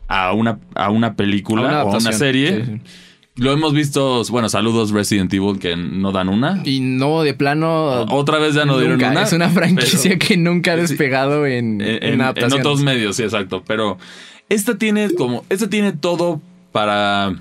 a 0.07 0.33
una, 0.33 0.59
a 0.75 0.89
una 0.89 1.15
película 1.15 1.61
A 1.61 1.65
una 1.65 1.83
o 1.85 1.93
a 1.93 1.97
una 1.97 2.11
serie. 2.11 2.65
Sí. 2.65 2.81
Lo 3.35 3.53
hemos 3.53 3.73
visto, 3.73 4.21
bueno, 4.31 4.49
saludos 4.49 4.91
Resident 4.91 5.33
Evil 5.33 5.59
que 5.59 5.77
no 5.77 6.11
dan 6.11 6.27
una. 6.27 6.61
Y 6.65 6.81
no, 6.81 7.21
de 7.21 7.33
plano. 7.33 8.01
Otra 8.09 8.37
vez 8.37 8.53
ya 8.53 8.65
no 8.65 8.77
dieron 8.79 9.01
una. 9.01 9.21
Es 9.23 9.31
una 9.31 9.47
franquicia 9.49 10.11
pero- 10.17 10.27
que 10.27 10.35
nunca 10.35 10.73
ha 10.73 10.75
despegado 10.75 11.45
en, 11.45 11.79
en, 11.79 12.03
en 12.03 12.21
en- 12.21 12.53
otros 12.53 12.81
medios, 12.81 13.15
sí, 13.15 13.23
exacto. 13.23 13.63
Pero 13.65 13.97
esta 14.49 14.77
tiene 14.77 15.11
como. 15.11 15.45
Esta 15.49 15.69
tiene 15.69 15.93
todo 15.93 16.41
para. 16.71 17.35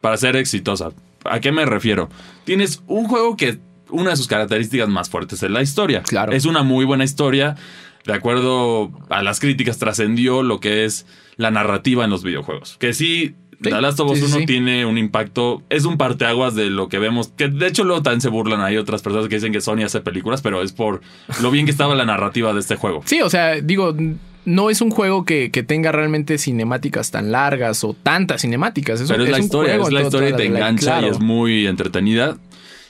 para 0.00 0.16
ser 0.16 0.36
exitosa. 0.36 0.90
¿A 1.24 1.40
qué 1.40 1.52
me 1.52 1.64
refiero? 1.64 2.08
Tienes 2.44 2.82
un 2.86 3.06
juego 3.06 3.36
que. 3.36 3.58
Una 3.90 4.10
de 4.10 4.16
sus 4.16 4.26
características 4.26 4.88
más 4.88 5.08
fuertes 5.08 5.42
es 5.42 5.50
la 5.50 5.62
historia. 5.62 6.02
Claro. 6.02 6.32
Es 6.32 6.44
una 6.44 6.62
muy 6.62 6.84
buena 6.84 7.04
historia. 7.04 7.56
De 8.04 8.12
acuerdo 8.12 8.90
a 9.08 9.22
las 9.22 9.40
críticas, 9.40 9.78
trascendió 9.78 10.42
lo 10.42 10.60
que 10.60 10.84
es 10.84 11.06
la 11.36 11.50
narrativa 11.50 12.04
en 12.04 12.10
los 12.10 12.22
videojuegos. 12.22 12.76
Que 12.78 12.92
sí. 12.92 13.34
Sí, 13.60 13.70
The 13.70 13.80
Last 13.80 13.98
of 13.98 14.12
Us 14.12 14.18
sí, 14.18 14.26
sí, 14.26 14.30
1 14.30 14.40
sí. 14.40 14.46
tiene 14.46 14.86
un 14.86 14.98
impacto, 14.98 15.64
es 15.68 15.84
un 15.84 15.96
parteaguas 15.96 16.54
de 16.54 16.70
lo 16.70 16.88
que 16.88 17.00
vemos, 17.00 17.32
que 17.36 17.48
de 17.48 17.66
hecho 17.66 17.82
luego 17.82 18.02
también 18.02 18.20
se 18.20 18.28
burlan, 18.28 18.60
hay 18.60 18.76
otras 18.76 19.02
personas 19.02 19.28
que 19.28 19.34
dicen 19.34 19.52
que 19.52 19.60
Sony 19.60 19.82
hace 19.84 20.00
películas, 20.00 20.42
pero 20.42 20.62
es 20.62 20.70
por 20.70 21.00
lo 21.42 21.50
bien 21.50 21.64
que 21.64 21.72
estaba 21.72 21.96
la 21.96 22.04
narrativa 22.04 22.52
de 22.52 22.60
este 22.60 22.76
juego. 22.76 23.02
Sí, 23.04 23.20
o 23.20 23.28
sea, 23.28 23.60
digo, 23.60 23.96
no 24.44 24.70
es 24.70 24.80
un 24.80 24.90
juego 24.90 25.24
que, 25.24 25.50
que 25.50 25.62
tenga 25.62 25.92
realmente 25.92 26.38
cinemáticas 26.38 27.10
tan 27.10 27.30
largas 27.32 27.84
o 27.84 27.94
tantas 27.94 28.42
cinemáticas. 28.42 29.00
Es 29.00 29.10
Pero 29.10 29.24
es 29.24 29.30
la 29.30 29.36
un 29.38 29.42
historia, 29.44 29.72
juego 29.74 29.88
es 29.88 29.92
la 29.94 30.02
historia 30.02 30.28
y 30.30 30.32
te 30.34 30.46
engancha 30.46 30.84
claro. 30.98 31.06
y 31.06 31.10
es 31.10 31.20
muy 31.20 31.66
entretenida. 31.66 32.38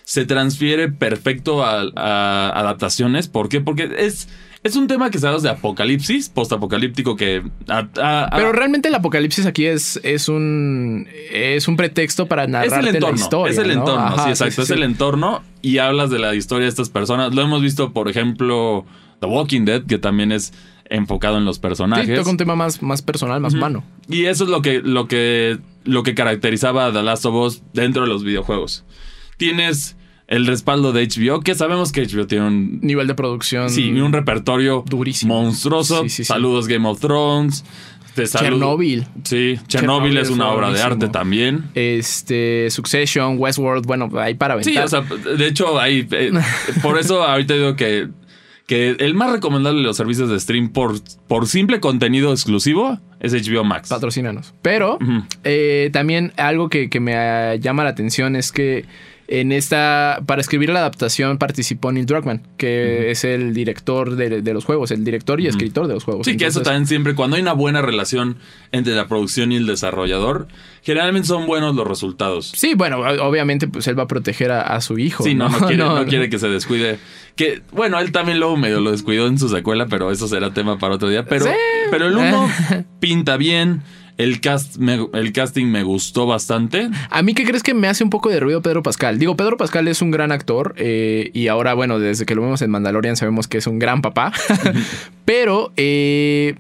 Se 0.04 0.24
transfiere 0.24 0.88
perfecto 0.90 1.64
a, 1.64 1.82
a 1.96 2.60
adaptaciones. 2.60 3.28
¿Por 3.28 3.48
qué? 3.50 3.60
Porque 3.60 3.90
es, 3.98 4.28
es 4.62 4.74
un 4.76 4.86
tema 4.86 5.10
que 5.10 5.18
sabes 5.18 5.42
de 5.42 5.50
apocalipsis, 5.50 6.30
postapocalíptico 6.30 7.14
que... 7.16 7.42
a- 7.68 8.30
Pero 8.34 8.52
realmente 8.52 8.88
el 8.88 8.94
apocalipsis 8.94 9.44
aquí 9.44 9.66
es, 9.66 10.00
es 10.04 10.28
un 10.28 11.06
es 11.30 11.68
un 11.68 11.76
pretexto 11.76 12.26
para 12.26 12.44
entorno, 12.44 13.10
la 13.10 13.14
historia. 13.14 13.52
es 13.52 13.58
el 13.58 13.66
¿no? 13.68 13.72
entorno, 13.80 14.06
Ajá, 14.06 14.24
sí, 14.24 14.30
exacto, 14.30 14.62
es 14.62 14.70
el 14.70 14.82
entorno 14.82 15.42
y 15.60 15.76
hablas 15.78 16.08
de 16.10 16.18
la 16.18 16.34
historia 16.34 16.64
de 16.64 16.70
estas 16.70 16.88
personas. 16.88 17.34
Lo 17.34 17.42
hemos 17.42 17.60
visto, 17.60 17.92
por 17.92 18.08
ejemplo, 18.08 18.86
The 19.20 19.26
Walking 19.26 19.64
Dead, 19.66 19.82
que 19.84 19.98
también 19.98 20.32
es 20.32 20.54
enfocado 20.90 21.38
en 21.38 21.44
los 21.44 21.56
Sí, 21.56 21.62
personajes. 21.62 22.18
toca 22.18 22.30
un 22.30 22.36
tema 22.36 22.56
más, 22.56 22.82
más 22.82 23.02
personal, 23.02 23.40
más 23.40 23.54
humano. 23.54 23.84
Y 24.08 24.24
eso 24.24 24.44
es 24.44 24.50
lo 24.50 24.62
que, 24.62 24.80
lo 24.80 25.06
que, 25.08 25.58
lo 25.84 26.02
que 26.02 26.14
caracterizaba 26.14 26.86
a 26.86 26.92
The 26.92 27.02
Last 27.02 27.26
of 27.26 27.34
Us 27.34 27.62
dentro 27.72 28.02
de 28.02 28.08
los 28.08 28.24
videojuegos. 28.24 28.84
Tienes 29.36 29.96
el 30.26 30.46
respaldo 30.46 30.92
de 30.92 31.06
HBO, 31.08 31.40
que 31.40 31.54
sabemos 31.54 31.90
que 31.92 32.06
HBO 32.06 32.26
tiene 32.26 32.46
un, 32.46 32.80
Nivel 32.82 33.06
de 33.06 33.14
producción. 33.14 33.70
sí, 33.70 33.90
un 33.92 34.12
repertorio 34.12 34.84
durísimo. 34.86 35.42
monstruoso. 35.42 36.02
Sí, 36.02 36.08
sí, 36.10 36.16
sí. 36.16 36.24
Saludos 36.24 36.68
Game 36.68 36.86
of 36.88 37.00
Thrones. 37.00 37.64
Te 38.14 38.26
Chernobyl. 38.26 39.06
Sí, 39.22 39.58
Chernobyl, 39.68 39.68
Chernobyl 39.68 40.16
es 40.18 40.24
es 40.28 40.30
una 40.34 40.50
obra 40.50 40.72
de 40.72 40.82
arte 40.82 41.08
también. 41.08 41.70
Este, 41.74 42.68
Succession, 42.68 43.36
Westworld, 43.38 43.86
bueno, 43.86 44.10
ahí 44.18 44.34
para 44.34 44.54
aventar. 44.54 44.72
Sí, 44.72 44.78
o 44.78 44.88
sea, 44.88 45.02
de 45.02 45.46
hecho, 45.46 45.78
ahí. 45.78 46.06
eh, 46.10 46.32
por 46.82 46.98
eso 46.98 47.22
ahorita 47.22 47.54
digo 47.54 47.76
que, 47.76 48.08
que 48.68 48.90
el 48.90 49.14
más 49.14 49.32
recomendable 49.32 49.80
de 49.80 49.86
los 49.86 49.96
servicios 49.96 50.28
de 50.28 50.38
stream 50.38 50.68
por, 50.68 51.00
por 51.26 51.46
simple 51.46 51.80
contenido 51.80 52.32
exclusivo 52.32 53.00
es 53.18 53.32
HBO 53.32 53.64
Max. 53.64 53.88
patrocínanos. 53.88 54.54
Pero 54.60 54.98
eh, 55.42 55.88
también 55.92 56.32
algo 56.36 56.68
que, 56.68 56.90
que 56.90 57.00
me 57.00 57.58
llama 57.60 57.82
la 57.82 57.90
atención 57.90 58.36
es 58.36 58.52
que 58.52 58.84
en 59.30 59.52
esta, 59.52 60.22
para 60.26 60.40
escribir 60.40 60.70
la 60.70 60.80
adaptación 60.80 61.36
participó 61.36 61.92
Neil 61.92 62.06
Druckmann, 62.06 62.42
que 62.56 63.10
es 63.10 63.24
el 63.24 63.52
director 63.52 64.16
de, 64.16 64.40
de 64.40 64.54
los 64.54 64.64
juegos, 64.64 64.90
el 64.90 65.04
director 65.04 65.38
y 65.40 65.46
escritor 65.46 65.86
de 65.86 65.94
los 65.94 66.04
juegos. 66.04 66.24
Sí, 66.26 66.36
que 66.38 66.46
eso 66.46 66.62
también 66.62 66.86
siempre, 66.86 67.14
cuando 67.14 67.36
hay 67.36 67.42
una 67.42 67.52
buena 67.52 67.82
relación 67.82 68.38
entre 68.72 68.94
la 68.94 69.06
producción 69.06 69.52
y 69.52 69.56
el 69.56 69.66
desarrollador, 69.66 70.48
generalmente 70.82 71.28
son 71.28 71.46
buenos 71.46 71.76
los 71.76 71.86
resultados. 71.86 72.52
Sí, 72.56 72.72
bueno, 72.74 73.00
obviamente 73.00 73.68
pues 73.68 73.86
él 73.88 73.98
va 73.98 74.04
a 74.04 74.08
proteger 74.08 74.50
a, 74.50 74.62
a 74.62 74.80
su 74.80 74.98
hijo. 74.98 75.22
Sí, 75.22 75.34
no, 75.34 75.48
no, 75.50 75.58
quiere, 75.58 75.76
no, 75.84 75.98
no. 75.98 76.06
quiere 76.06 76.30
que 76.30 76.38
se 76.38 76.48
descuide. 76.48 76.98
Que, 77.36 77.60
bueno, 77.72 78.00
él 78.00 78.10
también 78.12 78.40
luego 78.40 78.56
medio 78.56 78.80
lo 78.80 78.90
descuidó 78.90 79.26
en 79.26 79.38
su 79.38 79.48
secuela, 79.50 79.86
pero 79.90 80.10
eso 80.10 80.26
será 80.26 80.52
tema 80.54 80.78
para 80.78 80.94
otro 80.94 81.08
día. 81.08 81.24
Pero, 81.26 81.44
Sí. 81.44 81.50
pero 81.90 82.06
el 82.06 82.16
uno 82.16 82.48
pinta 83.00 83.36
bien. 83.36 83.82
El, 84.18 84.40
cast 84.40 84.76
me- 84.76 85.08
el 85.14 85.32
casting 85.32 85.66
me 85.66 85.82
gustó 85.84 86.26
bastante. 86.26 86.90
A 87.08 87.22
mí, 87.22 87.34
¿qué 87.34 87.44
crees 87.44 87.62
que 87.62 87.72
me 87.72 87.86
hace 87.88 88.04
un 88.04 88.10
poco 88.10 88.28
de 88.28 88.40
ruido 88.40 88.60
Pedro 88.60 88.82
Pascal? 88.82 89.18
Digo, 89.18 89.36
Pedro 89.36 89.56
Pascal 89.56 89.88
es 89.88 90.02
un 90.02 90.10
gran 90.10 90.32
actor 90.32 90.74
eh, 90.76 91.30
y 91.32 91.46
ahora, 91.48 91.72
bueno, 91.74 91.98
desde 91.98 92.26
que 92.26 92.34
lo 92.34 92.42
vemos 92.42 92.60
en 92.62 92.70
Mandalorian 92.70 93.16
sabemos 93.16 93.48
que 93.48 93.58
es 93.58 93.66
un 93.66 93.78
gran 93.78 94.02
papá, 94.02 94.32
pero 95.24 95.72
eh, 95.76 96.56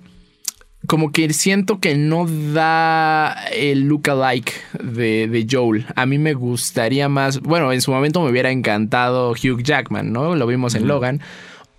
como 0.86 1.10
que 1.12 1.32
siento 1.32 1.80
que 1.80 1.96
no 1.96 2.26
da 2.54 3.34
el 3.52 3.88
look-alike 3.88 4.52
de, 4.82 5.26
de 5.28 5.46
Joel. 5.50 5.84
A 5.96 6.06
mí 6.06 6.18
me 6.18 6.34
gustaría 6.34 7.08
más, 7.08 7.40
bueno, 7.40 7.72
en 7.72 7.80
su 7.82 7.90
momento 7.90 8.22
me 8.22 8.30
hubiera 8.30 8.50
encantado 8.52 9.32
Hugh 9.32 9.62
Jackman, 9.62 10.12
¿no? 10.12 10.34
Lo 10.36 10.46
vimos 10.46 10.74
en 10.76 10.86
Logan. 10.86 11.20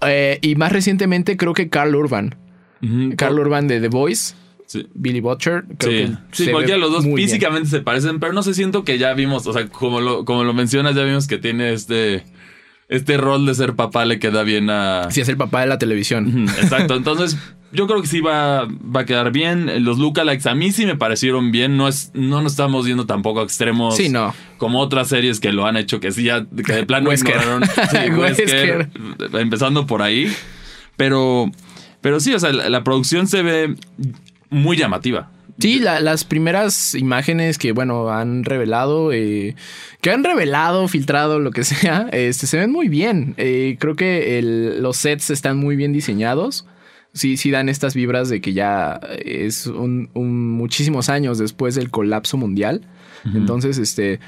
Eh, 0.02 0.40
y 0.42 0.56
más 0.56 0.72
recientemente 0.72 1.38
creo 1.38 1.54
que 1.54 1.70
Carl 1.70 1.96
Urban. 1.96 2.36
Carl 3.18 3.40
Urban 3.40 3.68
de 3.68 3.82
The 3.82 3.90
Voice, 3.90 4.36
Sí. 4.70 4.88
Billy 4.94 5.20
Butcher. 5.20 5.64
Creo 5.80 5.92
Sí, 6.08 6.12
que 6.14 6.18
sí 6.32 6.46
se 6.46 6.52
cualquiera 6.52 6.76
de 6.76 6.82
los 6.82 6.92
dos 6.92 7.04
bien. 7.04 7.18
físicamente 7.18 7.68
se 7.70 7.82
parecen, 7.82 8.20
pero 8.20 8.34
no 8.34 8.44
sé, 8.44 8.54
siento 8.54 8.84
que 8.84 9.00
ya 9.00 9.14
vimos, 9.16 9.48
o 9.48 9.54
sea, 9.54 9.68
como 9.68 10.00
lo, 10.00 10.26
como 10.26 10.44
lo 10.44 10.54
mencionas, 10.54 10.94
ya 10.96 11.04
vimos 11.04 11.26
que 11.28 11.40
tiene 11.40 11.74
este, 11.74 12.24
este 12.88 13.18
rol 13.18 13.48
de 13.48 13.56
ser 13.56 13.74
papá, 13.76 14.06
le 14.06 14.20
queda 14.20 14.44
bien 14.44 14.70
a... 14.70 15.10
Si 15.10 15.22
es 15.22 15.28
el 15.30 15.38
papá 15.38 15.62
de 15.62 15.68
la 15.68 15.80
televisión. 15.80 16.48
Exacto, 16.62 16.96
entonces 16.96 17.36
yo 17.72 17.88
creo 17.88 18.00
que 18.02 18.08
sí 18.08 18.22
va, 18.22 18.66
va 18.66 19.02
a 19.02 19.06
quedar 19.06 19.32
bien. 19.32 19.84
Los 19.84 19.98
lookalikes 19.98 20.48
a 20.48 20.54
mí 20.54 20.72
sí 20.72 20.86
me 20.86 20.96
parecieron 20.96 21.52
bien, 21.52 21.76
no, 21.76 21.88
es, 21.88 22.12
no 22.14 22.44
nos 22.44 22.52
estamos 22.52 22.86
yendo 22.86 23.08
tampoco 23.08 23.40
a 23.42 23.44
extremos 23.46 23.96
Sí, 23.98 24.10
no. 24.10 24.36
como 24.58 24.82
otras 24.82 25.08
series 25.08 25.40
que 25.40 25.52
lo 25.52 25.66
han 25.66 25.78
hecho, 25.78 26.00
que 26.00 26.12
sí 26.12 26.24
ya, 26.26 26.46
que 26.46 26.74
de 26.74 26.86
plano 26.86 27.10
Wesker. 27.10 27.36
ignoraron. 27.36 27.64
Sí, 27.90 28.12
Wesker. 28.12 28.90
Wesker, 29.18 29.40
empezando 29.42 29.88
por 29.88 30.04
ahí. 30.04 30.32
Pero, 30.96 31.50
pero 32.02 32.20
sí, 32.20 32.34
o 32.36 32.40
sea, 32.40 32.52
la, 32.54 32.70
la 32.70 32.84
producción 32.84 33.26
se 33.28 33.42
ve 33.42 33.76
muy 34.50 34.78
llamativa. 34.78 35.32
Sí, 35.60 35.80
la- 35.80 36.00
las 36.00 36.24
primeras 36.24 36.96
imágenes 36.96 37.58
que, 37.58 37.74
bueno, 37.74 38.10
han 38.12 38.46
revelado, 38.46 39.12
eh, 39.12 39.56
que 40.00 40.10
han 40.12 40.24
revelado, 40.24 40.88
filtrado, 40.88 41.40
lo 41.40 41.52
que 41.52 41.64
sea, 41.66 42.08
este, 42.14 42.48
se 42.48 42.58
ven 42.58 42.72
muy 42.72 42.88
bien. 42.88 43.34
Eh, 43.38 43.76
creo 43.80 43.96
que 43.96 44.40
el- 44.40 44.82
los 44.82 44.96
sets 44.98 45.30
están 45.32 45.58
muy 45.58 45.76
bien 45.76 45.92
diseñados. 45.92 46.66
Sí, 47.14 47.38
sí 47.38 47.50
dan 47.52 47.70
estas 47.70 47.94
vibras 47.96 48.30
de 48.30 48.40
que 48.40 48.54
ya 48.54 49.00
es 49.26 49.66
un, 49.68 50.10
un- 50.14 50.52
muchísimos 50.52 51.10
años 51.10 51.38
después 51.40 51.76
del 51.76 51.90
colapso 51.90 52.38
mundial. 52.38 52.82
Entonces, 53.34 53.78
este... 53.80 54.20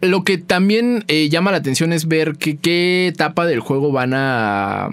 Lo 0.00 0.22
que 0.22 0.38
también 0.38 1.04
eh, 1.08 1.28
llama 1.28 1.50
la 1.50 1.56
atención 1.56 1.92
es 1.92 2.06
ver 2.06 2.36
que- 2.36 2.56
qué 2.56 3.08
etapa 3.08 3.46
del 3.46 3.60
juego 3.60 3.90
van 3.92 4.12
a 4.14 4.90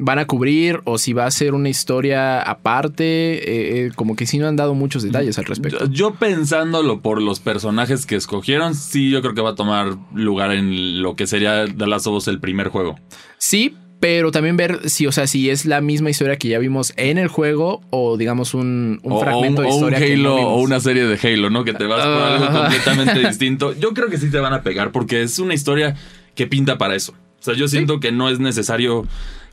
van 0.00 0.18
a 0.18 0.26
cubrir 0.26 0.80
o 0.84 0.98
si 0.98 1.12
va 1.12 1.26
a 1.26 1.30
ser 1.30 1.54
una 1.54 1.68
historia 1.68 2.40
aparte. 2.40 3.04
eh, 3.04 3.86
eh, 3.86 3.90
como 3.94 4.16
que 4.16 4.26
sí 4.26 4.38
no 4.38 4.46
han 4.48 4.56
dado 4.56 4.74
muchos 4.74 5.02
detalles 5.02 5.38
al 5.38 5.44
respecto. 5.44 5.86
Yo, 5.86 5.92
yo 5.92 6.14
pensándolo 6.14 7.00
por 7.00 7.20
los 7.22 7.40
personajes 7.40 8.06
que 8.06 8.16
escogieron, 8.16 8.74
sí, 8.74 9.10
yo 9.10 9.20
creo 9.22 9.34
que 9.34 9.40
va 9.42 9.50
a 9.50 9.54
tomar 9.54 9.96
lugar 10.14 10.52
en 10.52 11.02
lo 11.02 11.16
que 11.16 11.26
sería 11.26 11.64
The 11.66 11.86
Last 11.86 12.06
of 12.06 12.16
Us 12.16 12.28
el 12.28 12.40
primer 12.40 12.68
juego. 12.68 12.96
Sí, 13.38 13.74
pero 14.00 14.30
también 14.30 14.56
ver 14.56 14.88
si, 14.88 15.06
o 15.08 15.12
sea, 15.12 15.26
si 15.26 15.50
es 15.50 15.66
la 15.66 15.80
misma 15.80 16.10
historia 16.10 16.36
que 16.36 16.48
ya 16.48 16.58
vimos 16.60 16.92
en 16.96 17.18
el 17.18 17.26
juego 17.28 17.80
o 17.90 18.16
digamos 18.16 18.54
un, 18.54 19.00
un 19.02 19.12
o, 19.12 19.16
o 19.16 19.20
fragmento 19.20 19.62
un, 19.62 19.66
de 19.66 19.72
o 19.72 19.76
un 19.76 19.84
historia. 19.92 19.98
que 20.06 20.16
no 20.16 20.34
o 20.36 20.60
una 20.62 20.78
serie 20.78 21.04
de 21.04 21.18
Halo, 21.20 21.50
¿no? 21.50 21.64
Que 21.64 21.74
te 21.74 21.84
vas 21.86 22.04
por 22.04 22.22
algo 22.22 22.60
completamente 22.60 23.18
distinto. 23.28 23.74
Yo 23.78 23.94
creo 23.94 24.08
que 24.08 24.18
sí 24.18 24.30
te 24.30 24.38
van 24.38 24.52
a 24.52 24.62
pegar 24.62 24.92
porque 24.92 25.22
es 25.22 25.38
una 25.40 25.54
historia 25.54 25.96
que 26.36 26.46
pinta 26.46 26.78
para 26.78 26.94
eso. 26.94 27.12
O 27.40 27.42
sea, 27.42 27.54
yo 27.54 27.66
siento 27.68 27.98
que 28.00 28.12
no 28.12 28.28
es 28.28 28.38
necesario 28.40 29.06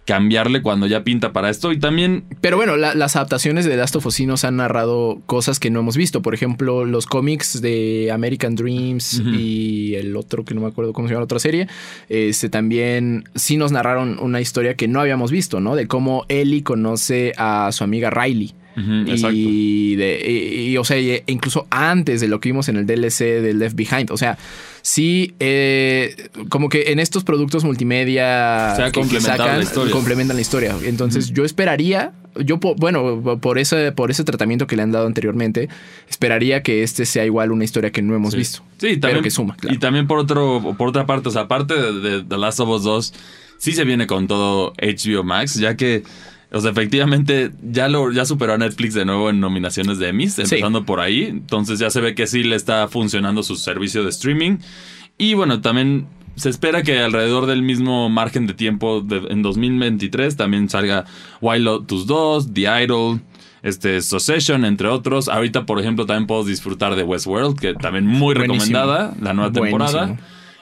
cambiarle 0.06 0.62
cuando 0.62 0.86
ya 0.88 1.04
pinta 1.04 1.34
para 1.34 1.50
esto. 1.50 1.72
Y 1.72 1.80
también. 1.80 2.26
Pero 2.42 2.58
bueno, 2.58 2.78
la- 2.78 2.94
las 2.96 3.16
adaptaciones 3.16 3.66
de 3.66 3.76
Last 3.76 3.96
of 3.96 4.06
Us 4.06 4.16
sí 4.16 4.26
nos 4.26 4.46
han 4.46 4.58
narrado 4.58 5.20
cosas 5.26 5.60
que 5.60 5.70
no 5.72 5.80
hemos 5.80 5.98
visto. 5.98 6.22
Por 6.22 6.34
ejemplo, 6.34 6.86
los 6.86 7.06
cómics 7.08 7.62
de 7.62 8.12
American 8.14 8.56
Dreams 8.56 9.22
y 9.34 9.96
el 9.96 10.16
otro 10.16 10.46
que 10.46 10.54
no 10.54 10.62
me 10.62 10.68
acuerdo 10.68 10.94
cómo 10.94 11.08
se 11.08 11.14
llama 11.14 11.22
la 11.22 11.26
otra 11.26 11.40
serie. 11.40 11.68
Este 12.08 12.50
también 12.50 13.24
sí 13.36 13.58
nos 13.58 13.72
narraron 13.72 14.18
una 14.20 14.42
historia 14.42 14.76
que 14.76 14.88
no 14.88 15.00
habíamos 15.02 15.32
visto, 15.32 15.60
¿no? 15.60 15.76
De 15.76 15.88
cómo 15.88 16.26
Ellie 16.30 16.64
conoce 16.64 17.34
a 17.38 17.70
su 17.72 17.84
amiga 17.84 18.10
Riley. 18.12 18.54
Y, 18.78 19.96
de, 19.96 20.22
y- 20.28 20.72
y, 20.72 20.78
o 20.78 20.84
sea, 20.84 21.00
y- 21.00 21.22
incluso 21.28 21.68
antes 21.70 22.22
de 22.22 22.28
lo 22.28 22.40
que 22.40 22.50
vimos 22.50 22.68
en 22.70 22.78
el 22.78 22.86
DLC 22.86 23.42
de 23.42 23.54
Left 23.54 23.76
Behind. 23.76 24.12
O 24.12 24.18
sea, 24.18 24.38
sí, 24.82 25.34
eh, 25.40 26.30
como 26.50 26.70
que 26.70 26.92
en 26.92 27.00
estos 27.00 27.24
productos 27.24 27.64
multimedia 27.64 28.74
que- 28.78 28.84
que 28.86 28.92
complementado 28.92 29.86
la 29.86 29.92
complementan 29.92 30.36
la 30.36 30.42
historia. 30.42 30.76
Entonces, 30.84 31.32
yo 31.32 31.46
esperaría, 31.46 32.12
yo, 32.44 32.58
bueno, 32.58 33.40
por 33.42 33.58
ese, 33.60 33.92
por 33.94 34.12
ese 34.12 34.24
tratamiento 34.24 34.68
que 34.68 34.76
le 34.76 34.82
han 34.82 34.92
dado 34.92 35.08
anteriormente, 35.08 35.70
esperaría 36.10 36.62
que 36.64 36.84
este 36.84 37.06
sea 37.06 37.26
igual 37.26 37.52
una 37.52 37.64
historia 37.64 37.92
que 37.92 38.02
no 38.02 38.16
hemos 38.16 38.32
Sí. 38.32 38.38
visto. 38.38 38.60
Sí, 38.78 38.88
también. 38.98 39.02
pero 39.02 39.22
que 39.22 39.32
suma, 39.32 39.56
claro. 39.56 39.74
Y 39.76 39.80
también 39.80 40.06
por 40.08 40.20
otro, 40.20 40.76
por 40.78 40.90
otra 40.90 41.06
parte, 41.06 41.30
o 41.30 41.32
sea, 41.32 41.44
aparte 41.44 41.74
de, 41.76 41.94
de 42.00 42.24
The 42.24 42.38
Last 42.38 42.60
of 42.60 42.70
Us 42.70 42.84
2, 42.84 43.14
sí 43.58 43.72
se 43.72 43.86
viene 43.86 44.06
con 44.06 44.28
todo 44.28 44.74
HBO 44.82 45.24
Max, 45.24 45.56
ya 45.56 45.78
que, 45.78 46.04
o 46.52 46.62
sea, 46.62 46.72
efectivamente 46.72 47.52
ya 47.64 47.88
lo, 47.88 48.12
ya 48.12 48.26
superó 48.26 48.54
a 48.54 48.58
Netflix 48.58 48.94
de 48.94 49.06
nuevo 49.06 49.30
en 49.30 49.40
nominaciones 49.40 50.00
de 50.00 50.10
Emmys, 50.10 50.40
empezando 50.40 50.86
por 50.86 51.00
ahí. 51.00 51.24
Entonces 51.24 51.80
ya 51.80 51.90
se 51.90 52.02
ve 52.02 52.16
que 52.16 52.28
sí 52.28 52.44
le 52.44 52.56
está 52.56 52.88
funcionando 52.88 53.44
su 53.44 53.56
servicio 53.56 54.04
de 54.04 54.10
streaming. 54.10 54.58
Y 55.18 55.34
bueno, 55.34 55.62
también 55.62 56.08
se 56.36 56.50
espera 56.50 56.84
que 56.84 57.00
alrededor 57.00 57.46
del 57.46 57.62
mismo 57.62 58.10
margen 58.10 58.48
de 58.48 58.54
tiempo 58.54 59.02
de- 59.02 59.28
en 59.30 59.42
2023 59.42 60.36
también 60.36 60.70
salga 60.70 61.06
Wild 61.42 61.64
Lotus 61.64 62.06
2, 62.08 62.54
The 62.54 62.84
Idol, 62.84 63.22
este 63.64 64.02
Succession, 64.02 64.66
entre 64.66 64.88
otros. 64.90 65.28
Ahorita, 65.30 65.66
por 65.66 65.80
ejemplo, 65.80 66.06
también 66.06 66.28
puedo 66.28 66.44
disfrutar 66.44 66.96
de 66.96 67.04
Westworld, 67.04 67.58
que 67.60 67.74
también 67.74 68.06
muy 68.06 68.36
Buenísimo. 68.36 68.54
recomendada, 68.54 69.14
la 69.22 69.34
nueva 69.34 69.52
temporada. 69.52 70.18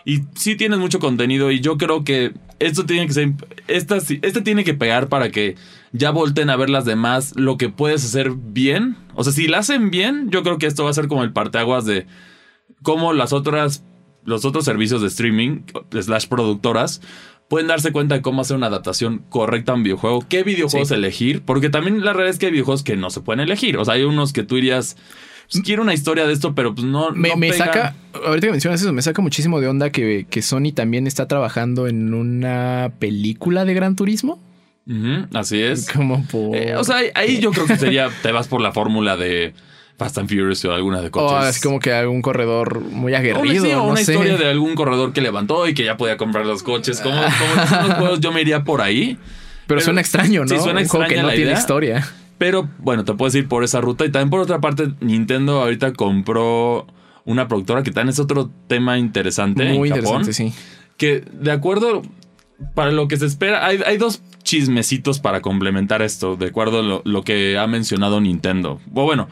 Y 0.06 0.22
sí 0.36 0.56
tienes 0.56 0.80
mucho 0.80 1.00
contenido 1.00 1.52
y 1.52 1.62
yo 1.62 1.78
creo 1.78 2.04
que 2.04 2.34
esto 2.60 2.86
tiene 2.86 3.08
que 3.08 3.13
ser, 3.13 3.32
esta, 3.68 3.98
este 3.98 4.42
tiene 4.42 4.63
que 4.63 4.74
pegar 4.74 5.08
para 5.08 5.30
que 5.30 5.56
ya 5.92 6.12
volten 6.12 6.50
a 6.50 6.56
ver 6.58 6.70
las 6.70 6.86
demás 6.86 7.34
lo 7.36 7.58
que 7.58 7.70
puedes 7.70 8.04
hacer 8.04 8.32
bien. 8.32 8.98
O 9.16 9.24
sea, 9.24 9.32
si 9.34 9.48
la 9.48 9.60
hacen 9.60 9.92
bien, 9.92 10.30
yo 10.30 10.44
creo 10.44 10.58
que 10.58 10.66
esto 10.66 10.84
va 10.84 10.89
a 10.89 10.94
ser 10.94 11.08
como 11.08 11.24
el 11.24 11.32
parteaguas 11.32 11.86
de 11.86 12.06
cómo 12.82 13.13
las 13.13 13.32
otras, 13.34 13.84
los 14.26 14.44
otros 14.46 14.66
servicios 14.66 15.02
de 15.02 15.08
streaming, 15.08 15.62
slash 15.92 16.28
productoras, 16.28 17.02
pueden 17.50 17.68
darse 17.68 17.92
cuenta 17.92 18.16
de 18.16 18.22
cómo 18.22 18.42
hacer 18.42 18.58
una 18.58 18.68
adaptación 18.68 19.24
correcta 19.30 19.74
a 19.74 19.76
un 19.76 19.84
videojuego, 19.84 20.26
qué 20.28 20.44
videojuegos 20.44 20.89
Sí. 20.89 20.96
elegir, 20.96 21.44
porque 21.44 21.70
también 21.70 22.04
la 22.04 22.12
realidad 22.13 22.32
es 22.34 22.39
que 22.39 22.48
hay 22.48 22.52
videojuegos 22.52 22.84
que 22.84 22.98
no 22.98 23.10
se 23.10 23.22
pueden 23.22 23.42
elegir. 23.42 23.78
O 23.78 23.86
sea, 23.86 23.94
hay 23.96 24.04
unos 24.04 24.34
que 24.34 24.44
tú 24.44 24.56
dirías, 24.56 24.98
pues, 25.52 25.64
quiero 25.64 25.82
una 25.84 25.94
historia 25.94 26.26
de 26.26 26.34
esto, 26.34 26.54
pero 26.56 26.74
pues 26.76 26.86
no. 26.86 27.12
Me, 27.12 27.30
no 27.30 27.38
me 27.38 27.54
saca, 27.54 27.96
ahorita 28.26 28.48
que 28.48 28.52
mencionas 28.52 28.82
eso, 28.82 28.92
me 28.94 29.02
saca 29.02 29.22
muchísimo 29.22 29.60
de 29.62 29.68
onda 29.68 29.92
que, 29.92 30.26
que 30.30 30.42
Sony 30.42 30.72
también 30.74 31.08
está 31.08 31.28
trabajando 31.28 31.88
en 31.88 32.14
una 32.14 32.92
película 33.00 33.66
de 33.66 33.74
Gran 33.74 33.96
Turismo. 33.96 34.40
Así 35.34 35.62
es. 35.62 35.90
Como 35.90 36.26
por... 36.26 36.56
Eh, 36.56 36.76
o 36.76 36.84
sea, 36.84 36.98
ahí- 37.16 37.40
yo 37.40 37.52
creo 37.52 37.66
que 37.66 37.78
sería, 37.78 38.10
te 38.22 38.32
vas 38.32 38.48
por 38.48 38.60
la 38.62 38.72
fórmula 38.74 39.16
de 39.16 39.54
Fast 39.98 40.18
and 40.18 40.28
Furious 40.28 40.66
o 40.66 40.74
alguna 40.74 41.02
de 41.02 41.10
coches. 41.10 41.32
o 41.32 41.38
así 41.38 41.62
como 41.62 41.80
que 41.80 41.94
algún 41.94 42.22
corredor 42.22 42.82
muy 42.82 43.14
O 43.14 43.18
aguerrido, 43.18 43.64
sí, 43.66 43.72
o 43.72 43.78
no 43.78 43.84
una 43.86 43.98
sé. 44.02 44.12
historia 44.14 44.36
de 44.38 44.50
algún 44.50 44.76
corredor 44.76 45.14
que 45.14 45.22
levantó 45.22 45.68
y 45.70 45.74
que 45.74 45.86
ya 45.86 45.96
podía 45.96 46.18
comprar 46.18 46.46
los 46.46 46.64
coches. 46.64 47.00
Como, 47.00 47.16
como 47.16 47.82
en 47.82 47.88
los 47.88 47.98
juegos, 47.98 48.20
yo 48.20 48.32
me 48.34 48.42
iría 48.42 48.64
por 48.66 48.82
ahí. 48.82 49.18
Pero, 49.68 49.80
suena 49.80 50.02
extraño, 50.02 50.42
¿no? 50.42 50.48
sí, 50.50 50.60
suena 50.60 50.82
Un 50.82 50.88
juego 50.90 51.08
que 51.08 51.16
no 51.22 51.28
la 51.28 51.34
tiene 51.34 51.52
idea. 51.52 51.60
historia. 51.60 52.08
Pero 52.38 52.69
bueno, 52.80 53.06
te 53.06 53.13
puedes 53.13 53.36
ir 53.36 53.48
por 53.48 53.63
esa 53.63 53.82
ruta. 53.82 54.06
Y 54.06 54.12
también 54.12 54.30
por 54.30 54.39
otra 54.39 54.60
parte, 54.60 54.93
Nintendo 55.00 55.62
ahorita 55.62 55.93
compró 55.93 56.88
una 57.26 57.48
productora 57.48 57.84
que 57.84 57.91
también 57.91 58.10
es 58.10 58.19
otro 58.19 58.50
tema 58.67 58.98
interesante. 58.98 59.65
Muy 59.74 59.89
en 59.89 59.96
Japón, 59.96 60.22
interesante, 60.22 60.34
sí. 60.34 60.54
Que 60.98 61.22
de 61.32 61.52
acuerdo 61.52 62.02
para 62.76 62.91
lo 62.91 63.08
que 63.08 63.17
se 63.17 63.26
espera, 63.26 63.65
hay, 63.65 63.80
hay 63.86 63.98
dos 63.98 64.22
chismecitos 64.43 65.19
para 65.19 65.41
complementar 65.41 66.02
esto, 66.02 66.36
de 66.36 66.48
acuerdo 66.48 66.80
a 66.80 66.84
lo, 66.84 67.02
lo 67.06 67.24
que 67.24 67.58
ha 67.58 67.67
mencionado 67.67 68.22
Nintendo. 68.22 68.80
O 68.93 69.04
bueno, 69.04 69.28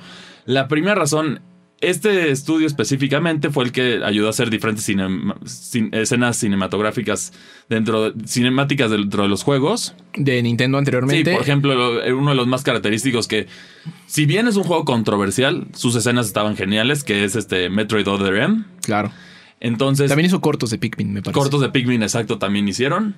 la 0.46 0.68
primera 0.68 0.96
razón, 0.96 1.42
este 1.82 2.32
estudio 2.32 2.68
específicamente 2.68 3.50
fue 3.50 3.64
el 3.66 3.72
que 3.72 4.02
ayudó 4.04 4.28
a 4.28 4.30
hacer 4.30 4.50
diferentes 4.50 4.86
cinema- 4.86 5.36
cin- 5.44 5.94
escenas 5.96 6.38
cinematográficas 6.38 7.34
dentro 7.70 8.12
de, 8.12 8.28
cinemáticas 8.28 8.92
dentro 8.92 9.24
de 9.24 9.30
los 9.30 9.44
juegos. 9.44 9.96
De 10.16 10.42
Nintendo 10.44 10.78
Sí, 10.78 10.80
anteriormente. 10.80 11.32
por 11.34 11.42
ejemplo, 11.42 11.76
lo- 11.76 12.18
uno 12.18 12.30
de 12.32 12.36
los 12.36 12.48
más 12.48 12.64
característicos 12.64 13.28
que, 13.28 13.48
si 14.06 14.26
bien 14.26 14.48
es 14.48 14.56
un 14.56 14.64
juego 14.64 14.86
controversial, 14.86 15.68
sus 15.74 15.96
escenas 15.96 16.28
estaban 16.28 16.56
geniales, 16.56 17.04
que 17.04 17.24
es 17.24 17.36
este 17.36 17.70
Metroid 17.70 18.08
Other 18.08 18.36
M. 18.36 18.64
Claro. 18.84 19.12
Entonces, 19.60 20.10
También 20.10 20.26
hizo 20.28 20.42
cortos 20.42 20.70
de 20.72 20.78
Pikmin, 20.80 21.14
me 21.14 21.22
parece. 21.22 21.40
cortos 21.40 21.62
de 21.62 21.70
Pikmin, 21.70 22.02
exacto, 22.04 22.38
también 22.40 22.68
hicieron. 22.68 23.16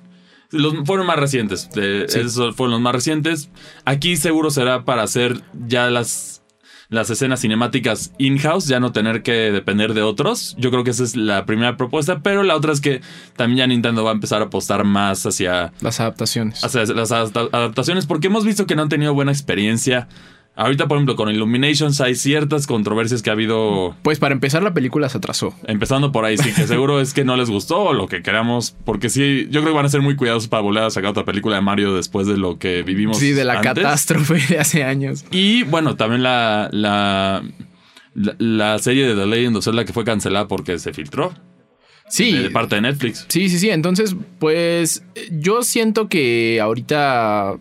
Los 0.50 0.74
fueron 0.84 1.06
más 1.06 1.16
recientes. 1.18 1.68
Sí. 1.72 1.80
Esos 1.80 2.54
fueron 2.54 2.72
los 2.72 2.80
más 2.80 2.94
recientes. 2.94 3.50
Aquí 3.86 4.16
seguro 4.16 4.50
será 4.50 4.84
para 4.84 5.02
hacer 5.02 5.40
ya 5.66 5.90
las, 5.90 6.42
las 6.94 7.10
escenas 7.10 7.40
cinemáticas 7.40 8.12
in-house, 8.18 8.66
ya 8.66 8.80
no 8.80 8.92
tener 8.92 9.22
que 9.22 9.32
depender 9.52 9.92
de 9.94 10.02
otros. 10.02 10.54
Yo 10.58 10.70
creo 10.70 10.84
que 10.84 10.90
esa 10.90 11.04
es 11.04 11.16
la 11.16 11.44
primera 11.46 11.76
propuesta, 11.76 12.20
pero 12.20 12.42
la 12.42 12.56
otra 12.56 12.72
es 12.72 12.80
que 12.80 13.00
también 13.36 13.58
ya 13.58 13.66
Nintendo 13.66 14.04
va 14.04 14.10
a 14.10 14.14
empezar 14.14 14.40
a 14.40 14.46
apostar 14.46 14.84
más 14.84 15.26
hacia 15.26 15.72
Las 15.80 16.00
adaptaciones. 16.00 16.64
hacia 16.64 16.84
las 16.86 17.12
adapta- 17.12 17.48
adaptaciones 17.52 18.06
porque 18.06 18.28
hemos 18.28 18.44
visto 18.44 18.66
que 18.66 18.76
no 18.76 18.82
han 18.82 18.88
tenido 18.88 19.12
buena 19.14 19.32
experiencia. 19.32 20.08
Ahorita, 20.56 20.86
por 20.86 20.96
ejemplo, 20.98 21.16
con 21.16 21.28
Illuminations 21.30 22.00
hay 22.00 22.14
ciertas 22.14 22.68
controversias 22.68 23.22
que 23.22 23.30
ha 23.30 23.32
habido 23.32 23.96
Pues 24.02 24.20
para 24.20 24.34
empezar, 24.34 24.62
la 24.62 24.72
película 24.72 25.08
se 25.08 25.18
atrasó. 25.18 25.52
empezando 25.66 26.12
por 26.12 26.24
ahí, 26.24 26.38
sí, 26.38 26.52
que 26.52 26.66
seguro 26.68 27.00
es 27.00 27.12
que 27.12 27.24
no 27.24 27.36
les 27.36 27.50
gustó 27.50 27.80
o 27.80 27.92
lo 27.92 28.06
que 28.06 28.22
queramos, 28.22 28.76
porque 28.84 29.08
sí, 29.08 29.48
yo 29.50 29.62
creo 29.62 29.72
que 29.72 29.76
van 29.78 29.86
a 29.86 29.88
ser 29.88 30.00
muy 30.02 30.14
cuidadosos 30.14 30.48
para 30.48 30.62
volver 30.62 30.84
a 30.84 30.90
sacar 30.90 31.10
otra 31.10 31.24
película 31.24 31.56
de 31.56 31.62
Mario 31.62 31.94
después 31.96 32.28
de 32.28 32.36
lo 32.36 32.58
que 32.60 32.82
vivimos. 32.84 33.18
Sí, 33.18 33.32
de 33.32 33.44
la 33.44 33.54
antes. 33.54 33.74
catástrofe 33.74 34.34
de 34.48 34.60
hace 34.60 34.84
años. 34.84 35.24
Y 35.32 35.64
bueno, 35.64 35.96
también 35.96 36.22
la, 36.22 36.68
la, 36.70 37.42
la, 38.14 38.36
la 38.38 38.78
serie 38.78 39.08
de 39.08 39.16
The 39.16 39.26
Legend 39.26 39.56
of 39.56 39.64
Zelda 39.64 39.84
que 39.84 39.92
fue 39.92 40.04
cancelada 40.04 40.46
porque 40.46 40.78
se 40.78 40.92
filtró 40.92 41.34
Sí. 42.06 42.32
de 42.32 42.50
parte 42.50 42.76
de 42.76 42.82
Netflix. 42.82 43.24
Sí, 43.28 43.48
sí, 43.48 43.58
sí. 43.58 43.70
Entonces, 43.70 44.14
pues 44.38 45.02
yo 45.32 45.62
siento 45.62 46.08
que 46.08 46.60
ahorita 46.60 47.54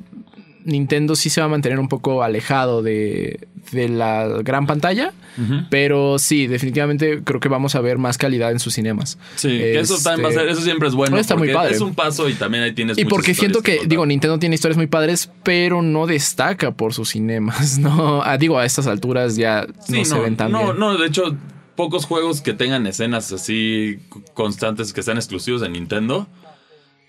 Nintendo 0.66 1.16
sí 1.16 1.30
se 1.30 1.42
va 1.42 1.46
a 1.46 1.50
mantener 1.50 1.80
un 1.80 1.88
poco 1.90 2.24
alejado 2.24 2.82
de, 2.82 3.48
de 3.72 3.90
la 3.90 4.28
gran 4.44 4.66
pantalla. 4.68 5.14
Pero 5.72 6.20
sí, 6.20 6.46
definitivamente 6.46 7.24
creo 7.24 7.40
que 7.40 7.50
vamos 7.50 7.74
a 7.74 7.82
ver 7.82 7.98
más 7.98 8.20
calidad 8.20 8.52
en 8.52 8.60
sus 8.60 8.76
cinemas. 8.76 9.18
Sí, 9.36 9.60
eso 9.64 9.98
también 10.04 10.26
va 10.26 10.30
a 10.30 10.32
Este, 10.32 10.42
ser, 10.44 10.50
eso 10.52 10.62
siempre 10.62 10.88
es 10.88 10.94
bueno. 10.94 11.18
Está 11.18 11.36
muy 11.36 11.52
padre. 11.52 11.74
Es 11.74 11.82
un 11.82 11.96
paso 11.96 12.30
y 12.30 12.34
también 12.36 12.64
ahí 12.64 12.74
tienes 12.74 13.00
Y 13.00 13.06
porque 13.06 13.34
siento 13.34 13.64
que, 13.64 13.80
digo, 13.88 14.06
Nintendo 14.06 14.38
tiene 14.38 14.54
historias 14.54 14.78
muy 14.78 14.86
padres, 14.86 15.32
pero 15.42 15.82
no 15.82 16.06
destaca 16.06 16.72
por 16.74 16.94
sus 16.94 17.10
cinemas, 17.10 17.78
¿no? 17.80 18.22
Ah, 18.24 18.38
digo, 18.38 18.60
a 18.60 18.66
estas 18.66 18.86
alturas 18.86 19.36
ya 19.36 19.66
Sí, 19.88 20.00
no, 20.00 20.06
se 20.06 20.20
ven 20.20 20.38
tan 20.38 20.52
no, 20.52 20.66
bien. 20.66 20.80
no, 20.80 20.98
de 21.00 21.08
hecho, 21.08 21.36
pocos 21.76 22.06
juegos 22.06 22.42
que 22.42 22.54
tengan 22.54 22.86
escenas 22.86 23.32
así 23.32 23.98
constantes 24.36 24.94
que 24.94 25.02
sean 25.02 25.18
exclusivos 25.18 25.62
de 25.62 25.70
Nintendo, 25.70 26.28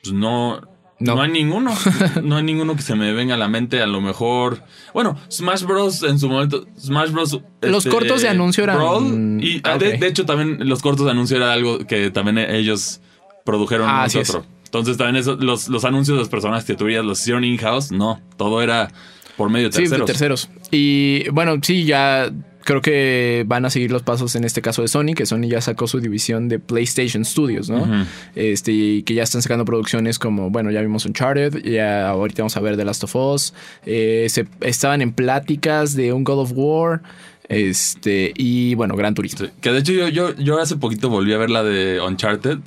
pues 0.03 0.15
no, 0.15 0.63
no. 1.05 1.15
No. 1.17 1.23
hay 1.23 1.31
ninguno. 1.31 1.73
no 2.23 2.37
hay 2.37 2.43
ninguno 2.43 2.77
que 2.77 2.83
se 2.83 2.95
me 2.95 3.13
venga 3.13 3.35
a 3.35 3.39
la 3.39 3.49
mente. 3.49 3.81
A 3.83 3.87
lo 3.87 4.01
mejor. 4.01 4.63
Bueno, 4.93 5.17
Smash 5.31 5.63
Bros. 5.65 6.03
en 6.03 6.19
su 6.19 6.29
momento. 6.29 6.67
Smash 6.79 7.11
Bros. 7.11 7.41
Los 7.63 7.85
este, 7.87 7.91
cortos 7.91 8.23
de 8.23 8.29
anuncio 8.29 8.65
eran- 8.65 8.77
Brawl, 8.77 9.45
y 9.45 9.61
Ah, 9.65 9.79
de, 9.79 9.95
hecho, 10.07 10.25
también 10.27 10.69
los 10.69 10.83
cortos 10.83 11.05
de 11.07 11.13
anuncio 11.13 11.37
era 11.37 11.53
algo 11.53 11.79
que 11.87 12.11
también 12.11 12.39
ellos 12.39 13.01
produjeron 13.45 13.89
Ah, 13.89 14.05
así 14.05 14.19
es. 14.19 14.37
Entonces, 14.65 14.97
también 14.97 15.17
eso, 15.17 15.37
los, 15.37 15.69
los 15.69 15.85
anuncios 15.85 16.17
de 16.17 16.21
los 16.21 16.29
personajes 16.29 16.65
que 16.65 16.75
tú 16.75 16.87
veías 16.87 17.05
los 17.05 17.21
hicieron 17.21 17.45
in-house. 17.45 17.93
No, 17.93 18.21
todo 18.37 18.61
era 18.63 18.91
por 19.37 19.49
medio 19.51 19.69
de 19.69 19.73
Sí, 19.73 19.79
terceros. 19.83 20.07
de 20.07 20.13
terceros. 20.13 20.49
Y 20.71 21.29
bueno, 21.31 21.55
sí, 21.63 21.85
ya 21.85 22.31
creo 22.65 22.81
que 22.81 23.45
van 23.47 23.65
a 23.65 23.71
seguir 23.71 23.91
los 23.93 24.03
pasos 24.03 24.35
en 24.37 24.45
este 24.45 24.63
caso 24.63 24.83
de 24.83 24.89
Sony, 24.89 25.15
que 25.15 25.27
Sony 25.27 25.49
ya 25.49 25.61
sacó 25.61 25.87
su 25.87 26.01
división 26.01 26.49
de 26.49 26.59
PlayStation 26.59 27.25
Studios, 27.25 27.69
¿no? 27.71 28.07
Este, 28.35 28.73
y 28.73 29.03
que 29.03 29.15
ya 29.15 29.23
están 29.23 29.43
sacando 29.43 29.65
producciones 29.65 30.19
como, 30.19 30.51
bueno, 30.51 30.71
ya 30.71 30.81
vimos 30.81 31.05
Uncharted, 31.05 31.63
ya 31.63 32.09
ahorita 32.09 32.43
vamos 32.43 32.57
a 32.57 32.61
ver 32.61 32.77
The 32.77 32.85
Last 32.85 33.05
of 33.05 33.15
Us. 33.15 33.55
Eh, 33.87 34.27
se, 34.31 34.47
estaban 34.61 35.03
en 35.03 35.13
pláticas 35.13 35.95
de 35.95 36.13
un 36.13 36.25
God 36.25 36.41
of 36.41 36.53
War. 36.55 37.03
Este, 37.49 38.33
y 38.37 38.75
bueno, 38.75 38.97
Gran 38.97 39.15
Turismo. 39.15 39.47
Sí, 39.47 39.53
Que 39.61 39.71
de 39.71 39.81
hecho 39.81 39.93
yo, 39.93 40.09
yo, 40.09 40.35
yo 40.37 40.59
hace 40.59 40.77
poquito 40.77 41.11
volví 41.11 41.33
a 41.35 41.39
ver 41.39 41.51
la 41.51 41.63
de 41.63 42.01
Uncharted. 42.01 42.59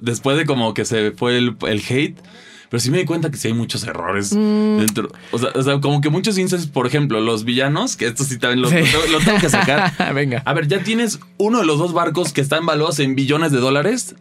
Después 0.00 0.36
de 0.36 0.44
como 0.44 0.74
que 0.74 0.84
se 0.84 1.12
fue 1.12 1.38
el, 1.38 1.56
el 1.66 1.82
hate. 1.88 2.18
Pero 2.70 2.80
sí 2.80 2.90
me 2.90 2.98
di 2.98 3.04
cuenta 3.04 3.30
que 3.30 3.36
sí 3.38 3.48
hay 3.48 3.54
muchos 3.54 3.84
errores 3.84 4.32
Mm. 4.34 4.78
dentro. 4.78 5.08
O 5.32 5.38
sea, 5.38 5.50
o 5.54 5.62
sea, 5.62 5.80
como 5.80 6.00
que 6.00 6.10
muchos 6.10 6.36
instantes, 6.38 6.68
por 6.68 6.86
ejemplo, 6.86 7.20
los 7.20 7.44
villanos, 7.44 7.96
que 7.96 8.06
esto 8.06 8.24
sí 8.24 8.38
también 8.38 8.60
lo, 8.62 8.68
Sí. 8.68 8.76
lo 8.76 8.82
tengo- 9.00 9.06
lo 9.12 9.18
tengo 9.24 9.38
que 9.40 9.48
sacar. 9.48 9.92
Venga. 10.14 10.42
A 10.44 10.52
ver, 10.52 10.68
ya 10.68 10.82
tienes 10.82 11.18
uno 11.38 11.60
de 11.60 11.66
los 11.66 11.78
dos 11.78 11.92
barcos 11.92 12.32
que 12.32 12.40
están 12.40 12.66
valuados 12.66 12.98
en 13.00 13.14
billones 13.14 13.52
de 13.52 13.58
dólares. 13.58 14.14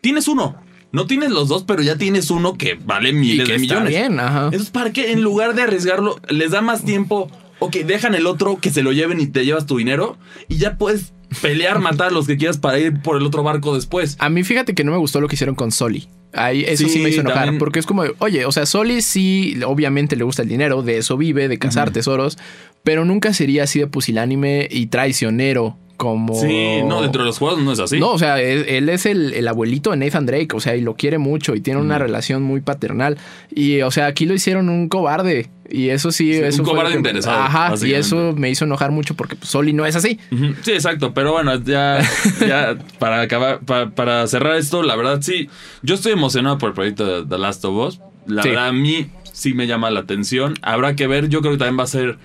Tienes 0.00 0.28
uno. 0.28 0.56
no 0.92 1.06
tienes 1.06 1.30
los 1.30 1.46
dos, 1.46 1.62
pero 1.62 1.82
ya 1.82 1.96
tienes 1.98 2.32
uno 2.32 2.54
que 2.58 2.74
vale 2.74 3.12
miles 3.12 3.46
que 3.46 3.52
de 3.52 3.58
está 3.62 3.76
millones. 3.76 3.90
bien, 3.90 4.18
ajá. 4.18 4.46
Entonces, 4.46 4.70
¿para 4.70 4.92
qué? 4.92 5.12
En 5.12 5.20
lugar 5.22 5.54
de 5.54 5.62
arriesgarlo, 5.62 6.18
les 6.28 6.50
da 6.50 6.62
más 6.62 6.82
tiempo. 6.84 7.30
Ok, 7.60 7.76
dejan 7.86 8.16
el 8.16 8.26
otro 8.26 8.58
que 8.60 8.70
se 8.70 8.82
lo 8.82 8.90
lleven 8.90 9.20
y 9.20 9.28
te 9.28 9.44
llevas 9.44 9.66
tu 9.66 9.76
dinero 9.76 10.16
y 10.48 10.56
ya 10.56 10.78
puedes 10.78 11.12
pelear, 11.42 11.78
matar 11.78 12.08
a 12.08 12.10
los 12.10 12.26
que 12.26 12.36
quieras 12.36 12.58
para 12.58 12.80
ir 12.80 13.00
por 13.02 13.16
el 13.18 13.22
otro 13.24 13.44
barco 13.44 13.72
después. 13.76 14.16
A 14.18 14.30
mí 14.30 14.42
fíjate 14.42 14.74
que 14.74 14.82
no 14.82 14.90
me 14.90 14.98
gustó 14.98 15.20
lo 15.20 15.28
que 15.28 15.36
hicieron 15.36 15.54
con 15.54 15.70
Soli. 15.70 16.08
Ahí, 16.32 16.64
eso 16.66 16.84
sí, 16.84 16.90
Sí, 16.90 16.98
me 17.00 17.08
hizo 17.08 17.20
enojar, 17.22 17.40
también. 17.44 17.58
porque 17.58 17.78
es 17.80 17.86
como, 17.86 18.04
oye, 18.18 18.44
o 18.44 18.52
sea, 18.52 18.64
Soli 18.66 19.02
sí, 19.02 19.58
obviamente 19.66 20.14
le 20.16 20.24
gusta 20.24 20.42
el 20.42 20.48
dinero, 20.48 20.82
de 20.82 20.98
eso 20.98 21.16
vive, 21.16 21.48
de 21.48 21.58
cazar 21.58 21.90
tesoros, 21.90 22.38
pero 22.84 23.04
nunca 23.04 23.34
sería 23.34 23.64
así 23.64 23.80
de 23.80 23.86
pusilánime 23.88 24.68
y 24.70 24.86
traicionero 24.86 25.76
como... 26.00 26.34
Sí, 26.34 26.78
no, 26.86 27.02
dentro 27.02 27.22
de 27.22 27.26
los 27.26 27.36
juegos 27.38 27.60
no 27.60 27.72
es 27.72 27.78
así. 27.78 28.00
No, 28.00 28.12
o 28.12 28.18
sea, 28.18 28.40
él, 28.40 28.64
él 28.68 28.88
es 28.88 29.04
el, 29.04 29.34
el 29.34 29.46
abuelito 29.46 29.90
de 29.90 29.98
Nathan 29.98 30.24
Drake, 30.24 30.48
o 30.54 30.60
sea, 30.60 30.74
y 30.74 30.80
lo 30.80 30.94
quiere 30.96 31.18
mucho 31.18 31.54
y 31.54 31.60
tiene 31.60 31.78
una 31.78 31.98
relación 31.98 32.42
muy 32.42 32.62
paternal. 32.62 33.18
Y, 33.54 33.82
o 33.82 33.90
sea, 33.90 34.06
aquí 34.06 34.24
lo 34.24 34.32
hicieron 34.32 34.70
un 34.70 34.88
cobarde. 34.88 35.50
Y 35.68 35.90
eso 35.90 36.10
sí, 36.10 36.32
Sí, 36.32 36.38
un 36.40 36.44
eso 36.46 36.64
fue 36.64 36.72
cobarde 36.72 36.96
interesado, 36.96 37.38
Ajá, 37.38 37.74
y 37.86 37.92
eso 37.92 38.32
me 38.34 38.48
hizo 38.50 38.64
enojar 38.64 38.90
mucho 38.92 39.14
porque 39.14 39.36
pues, 39.36 39.50
Soli 39.50 39.72
no 39.74 39.84
es 39.84 39.94
así. 39.94 40.18
Sí, 40.62 40.72
exacto. 40.72 41.12
Pero 41.12 41.32
bueno, 41.32 41.54
ya, 41.62 42.00
ya 42.40 42.76
para 42.98 43.20
acabar, 43.20 43.60
pa- 43.60 43.90
para 43.90 44.26
cerrar 44.26 44.56
esto, 44.56 44.82
la 44.82 44.96
verdad 44.96 45.20
sí, 45.20 45.48
yo 45.82 45.94
estoy 45.96 46.12
emocionado 46.12 46.56
por 46.58 46.70
el 46.70 46.74
proyecto 46.74 47.04
de 47.22 47.26
The 47.28 47.38
Last 47.38 47.62
of 47.66 47.76
Us. 47.86 48.00
La 48.26 48.42
Sí. 48.42 48.48
verdad, 48.48 48.68
a 48.68 48.72
mí 48.72 49.10
sí 49.32 49.52
me 49.54 49.66
llama 49.66 49.90
la 49.90 50.00
atención. 50.00 50.54
Habrá 50.62 50.96
que 50.96 51.06
ver, 51.06 51.28
yo 51.28 51.40
creo 51.40 51.52
que 51.52 51.58
también 51.58 51.78
va 51.78 51.84
a 51.84 51.86
ser 51.88 52.18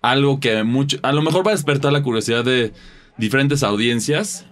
algo 0.00 0.38
que 0.38 0.62
mucho, 0.64 0.98
a 1.02 1.12
lo 1.12 1.22
mejor 1.22 1.46
va 1.46 1.50
a 1.50 1.54
despertar 1.54 1.90
la 1.92 2.02
curiosidad 2.02 2.44
de 2.44 2.72
diferentes 3.18 3.62
audiencias 3.62 4.46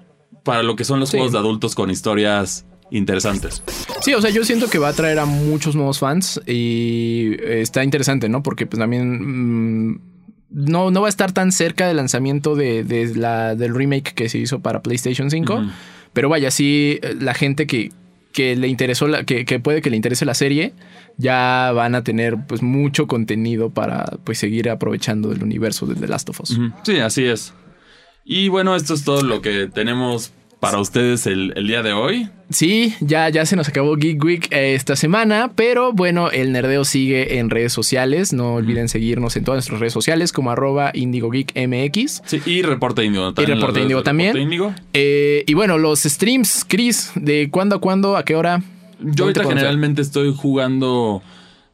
para 0.45 0.63
lo 0.63 0.77
que 0.77 0.85
son 0.85 1.01
los 1.01 1.11
Sí. 1.11 1.17
juegos 1.17 1.33
de 1.33 1.39
adultos 1.39 1.75
con 1.75 1.91
historias 1.91 2.65
interesantes. 2.91 3.63
Sí, 4.03 4.13
o 4.15 4.21
sea, 4.21 4.31
yo 4.31 4.45
siento 4.45 4.69
que 4.69 4.79
va 4.79 4.89
a 4.89 4.93
traer 4.93 5.19
a 5.19 5.25
muchos 5.25 5.75
nuevos 5.75 5.99
fans 5.99 6.41
y 6.47 7.37
está 7.43 7.83
interesante, 7.85 8.29
¿no? 8.29 8.43
Porque 8.43 8.67
pues 8.67 8.79
también 8.79 9.91
mm, 9.93 10.01
no, 10.51 10.91
no 10.91 11.01
va 11.01 11.07
a 11.07 11.11
estar 11.11 11.33
tan 11.33 11.53
cerca 11.53 11.87
del 11.89 11.97
lanzamiento 11.97 12.55
de, 12.55 12.85
de 12.85 13.15
la, 13.15 13.55
del 13.55 13.75
remake 13.75 14.13
que 14.15 14.29
se 14.29 14.39
hizo 14.39 14.61
para 14.61 14.83
PlayStation 14.83 15.31
5, 15.31 15.55
Ujú. 15.55 15.67
pero 16.13 16.29
vaya, 16.29 16.51
sí, 16.51 17.01
la 17.19 17.33
gente 17.35 17.67
que, 17.67 17.91
que 18.33 18.57
le 18.57 18.69
interesó, 18.69 19.07
la, 19.09 19.25
que, 19.25 19.45
que 19.47 19.59
puede 19.59 19.81
que 19.81 19.89
le 19.89 19.97
interese 19.97 20.27
la 20.27 20.35
serie, 20.35 20.75
ya 21.17 21.73
van 21.75 21.95
a 21.95 22.03
tener 22.05 22.37
pues 22.47 22.63
mucho 22.63 23.07
contenido 23.07 23.71
para 23.71 24.05
pues 24.25 24.39
seguir 24.39 24.69
aprovechando 24.69 25.31
del 25.31 25.43
universo 25.43 25.87
de 25.87 25.95
The 25.95 26.09
Last 26.09 26.29
of 26.29 26.41
Us. 26.41 26.59
Sí, 26.83 26.99
así 26.99 27.25
es. 27.25 27.55
Y 28.25 28.49
bueno, 28.49 28.77
esto 28.77 28.95
es 28.95 29.05
todo 29.05 29.23
lo 29.23 29.43
que 29.43 29.67
tenemos 29.67 30.33
para 30.63 30.79
ustedes 30.79 31.27
el, 31.27 31.53
el 31.57 31.67
día 31.67 31.83
de 31.83 31.93
hoy. 31.93 32.29
Sí, 32.51 32.95
ya, 33.01 33.29
ya 33.31 33.45
se 33.47 33.57
nos 33.57 33.69
acabó 33.69 33.97
Geek 33.97 34.23
Week 34.23 34.47
eh, 34.53 34.75
esta 34.75 34.95
semana, 34.95 35.51
pero 35.57 35.93
bueno, 35.93 36.31
el 36.31 36.53
nerdeo 36.53 36.85
sigue 36.85 37.41
en 37.41 37.51
redes 37.51 37.73
sociales. 37.73 38.33
No 38.33 38.55
olviden 38.55 38.89
seguirnos 38.89 39.37
en 39.37 39.43
todas 39.43 39.57
nuestras 39.57 39.81
redes 39.81 39.93
sociales 39.93 40.33
como 40.33 40.53
arroba 40.53 40.93
IndigoGeekMX. 40.95 42.23
Sí, 42.27 42.41
y 42.47 42.63
Reporte 42.63 43.05
Índigo 43.05 43.35
también. 43.35 43.59
Y 43.59 43.61
Reporte 43.61 43.81
de 43.81 44.03
también. 44.03 44.29
Reporte 44.35 44.43
Índigo. 44.43 44.75
Eh, 44.93 45.43
y 45.49 45.55
bueno, 45.55 45.79
los 45.79 46.05
streams, 46.05 46.65
Chris, 46.69 47.11
de 47.17 47.51
cuándo 47.51 47.77
a 47.77 47.81
cuándo, 47.81 48.17
a 48.17 48.25
qué 48.25 48.37
hora. 48.37 48.63
Yo 49.01 49.25
¿Dónde 49.25 49.33
te 49.33 49.41
ahorita 49.41 49.45
generalmente 49.49 50.01
estoy 50.01 50.33
jugando 50.33 51.25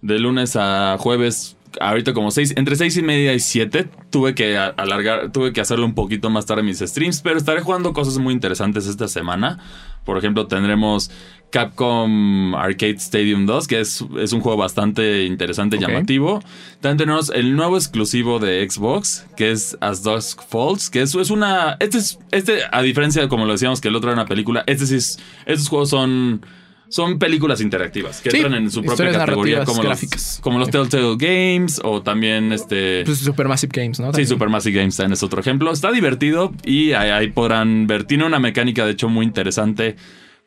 de 0.00 0.18
lunes 0.18 0.56
a 0.56 0.96
jueves. 0.98 1.57
Ahorita 1.81 2.12
como 2.12 2.31
seis, 2.31 2.54
entre 2.57 2.76
seis 2.76 2.96
y 2.96 3.02
media 3.02 3.35
y 3.35 3.40
siete. 3.40 3.88
Tuve 4.11 4.35
que 4.35 4.57
alargar, 4.57 5.33
tuve 5.33 5.52
que 5.52 5.61
hacerlo 5.61 5.85
un 5.87 5.94
poquito 5.94 6.31
más 6.31 6.46
tarde 6.46 6.62
mis 6.62 6.78
streams, 6.78 7.20
pero 7.20 7.37
estaré 7.37 7.61
jugando 7.61 7.92
cosas 7.92 8.18
muy 8.18 8.35
interesantes 8.35 8.87
esta 8.87 9.09
semana. 9.09 9.59
Por 10.04 10.16
ejemplo, 10.16 10.46
tendremos 10.46 11.11
Capcom 11.50 12.54
Arcade 12.54 12.96
Stadium 12.96 13.46
2, 13.46 13.66
que 13.66 13.81
es, 13.81 14.04
es 14.18 14.33
un 14.33 14.40
juego 14.40 14.59
bastante 14.59 15.24
interesante 15.24 15.76
y 15.76 15.81
llamativo. 15.81 16.40
También 16.81 16.98
tenemos 16.98 17.31
el 17.31 17.57
nuevo 17.57 17.76
exclusivo 17.76 18.38
de 18.38 18.68
Xbox, 18.68 19.26
que 19.37 19.50
es 19.50 19.76
As 19.81 20.02
Dusk 20.02 20.42
Falls, 20.48 20.90
que 20.90 21.02
es, 21.02 21.14
es 21.14 21.31
una... 21.31 21.76
Este 21.81 21.98
es, 21.98 22.18
este, 22.31 22.61
a 22.70 22.83
diferencia 22.83 23.22
de 23.22 23.28
como 23.28 23.46
lo 23.46 23.52
decíamos 23.52 23.81
que 23.81 23.88
el 23.88 23.96
otro 23.96 24.11
era 24.11 24.20
una 24.20 24.28
película, 24.28 24.64
este 24.66 24.87
sí 24.87 24.96
es, 24.96 25.18
estos 25.46 25.68
juegos 25.68 25.90
son... 25.90 26.44
Son 26.90 27.18
películas 27.18 27.61
interactivas 27.61 28.20
que 28.22 28.31
Sí, 28.31 28.38
entran 28.38 28.55
en 28.55 28.70
su 28.70 28.83
propia 28.83 29.12
categoría 29.12 29.64
como 29.64 29.83
gráficas. 29.83 30.37
los, 30.37 30.40
como 30.40 30.59
los 30.59 30.70
Telltale 30.70 31.16
Games 31.18 31.81
o 31.85 32.03
también 32.03 32.53
este... 32.53 33.03
Pues 33.05 33.18
Supermassive 33.18 33.72
Games, 33.83 34.01
¿no? 34.01 34.12
Sí. 34.14 34.24
Supermassive 34.24 34.79
Games 34.81 34.96
también 34.96 35.12
es 35.12 35.22
otro 35.22 35.40
ejemplo. 35.40 35.70
Está 35.70 35.92
divertido 35.92 36.53
y 36.64 36.92
ahí, 36.92 37.11
ahí 37.11 37.29
podrán 37.31 37.87
ver. 37.87 38.05
Tiene 38.05 38.24
una 38.24 38.38
mecánica, 38.38 38.87
de 38.87 38.92
hecho, 38.92 39.09
muy 39.11 39.27
interesante 39.27 39.96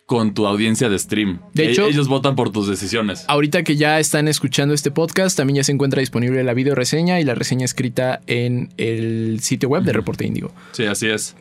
con 0.07 0.33
tu 0.33 0.45
audiencia 0.47 0.89
de 0.89 0.97
stream. 0.99 1.39
De 1.53 1.67
E- 1.67 1.71
hecho- 1.71 1.85
ellos 1.85 2.07
votan 2.09 2.35
por 2.35 2.51
tus 2.51 2.67
decisiones. 2.67 3.23
Ahorita 3.27 3.63
que 3.63 3.75
ya 3.77 3.99
están 3.99 4.27
escuchando 4.27 4.73
este 4.73 4.91
podcast, 4.91 5.37
también 5.37 5.57
ya 5.57 5.63
se 5.63 5.71
encuentra 5.71 5.99
disponible 6.01 6.43
la 6.43 6.53
video 6.53 6.75
reseña 6.75 7.19
y 7.19 7.23
la 7.23 7.33
reseña 7.35 7.63
escrita 7.65 8.19
en 8.27 8.69
el 8.77 9.39
sitio 9.41 9.69
web 9.69 9.83
de 9.83 9.93
Reporte 9.93 10.25
Índigo. 10.25 10.51
Sí, 10.73 10.85
así 10.85 11.07
es. 11.07 11.35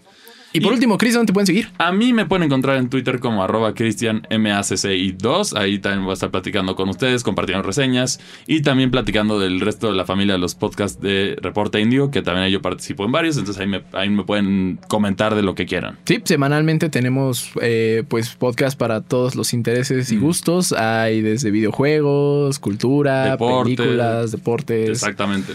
Y 0.53 0.61
por 0.61 0.73
Y- 0.73 0.75
último, 0.75 0.99
Chris, 0.99 1.15
¿dónde 1.15 1.27
te 1.29 1.33
pueden 1.33 1.47
seguir? 1.47 1.69
A 1.79 1.93
mí 1.93 2.13
me 2.13 2.27
pueden 2.27 2.45
encontrar 2.45 2.77
en 2.77 2.89
Twitter 2.91 3.21
como 3.21 3.43
arroba 3.45 3.73
cristianmacci2. 3.75 5.57
Ahí 5.57 5.79
también 5.79 6.03
voy 6.05 6.11
a 6.11 6.15
estar 6.15 6.31
platicando 6.31 6.75
con 6.77 6.89
ustedes, 6.89 7.23
compartiendo 7.23 7.63
reseñas 7.63 8.21
y 8.47 8.63
también 8.63 8.91
platicando 8.91 9.39
del 9.39 9.61
resto 9.61 9.89
de 9.91 9.97
la 9.97 10.05
familia 10.05 10.35
de 10.35 10.41
los 10.41 10.55
podcasts 10.55 11.01
de 11.01 11.37
Reporte 11.41 11.81
Indio, 11.81 12.11
que 12.11 12.23
también 12.23 12.49
yo 12.51 12.61
participo 12.63 13.05
en 13.05 13.13
varios. 13.13 13.37
Entonces 13.39 13.61
ahí 13.61 13.69
me, 13.69 13.83
ahí 13.93 14.09
me 14.11 14.25
pueden 14.25 14.79
comentar 14.89 15.35
de 15.35 15.43
lo 15.43 15.55
que 15.55 15.67
quieran. 15.67 15.99
Sí, 16.05 16.21
semanalmente 16.25 16.89
tenemos 16.89 17.51
eh, 17.63 18.03
pues 18.09 18.31
podcast 18.31 18.79
para 18.79 19.03
todos 19.03 19.35
los 19.37 19.53
intereses 19.55 20.11
y 20.13 20.17
Mm. 20.17 20.21
gustos. 20.21 20.73
Hay 20.73 21.21
desde 21.23 21.51
videojuegos, 21.51 22.59
cultura, 22.59 23.31
Deporte. 23.33 23.77
películas, 23.77 24.33
deportes, 24.33 24.89
Exactamente. 24.91 25.53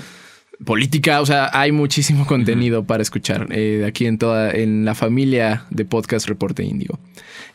Política. 0.64 1.22
O 1.22 1.26
sea, 1.26 1.50
hay 1.54 1.72
muchísimo 1.72 2.26
contenido 2.26 2.86
para 2.86 3.02
escuchar 3.02 3.48
eh, 3.52 3.86
aquí 3.88 4.06
en 4.06 4.18
toda 4.18 4.52
en 4.52 4.86
la 4.86 4.96
familia 4.96 5.66
de 5.70 5.86
podcast 5.86 6.28
Reporte 6.28 6.64
Índigo. 6.64 7.00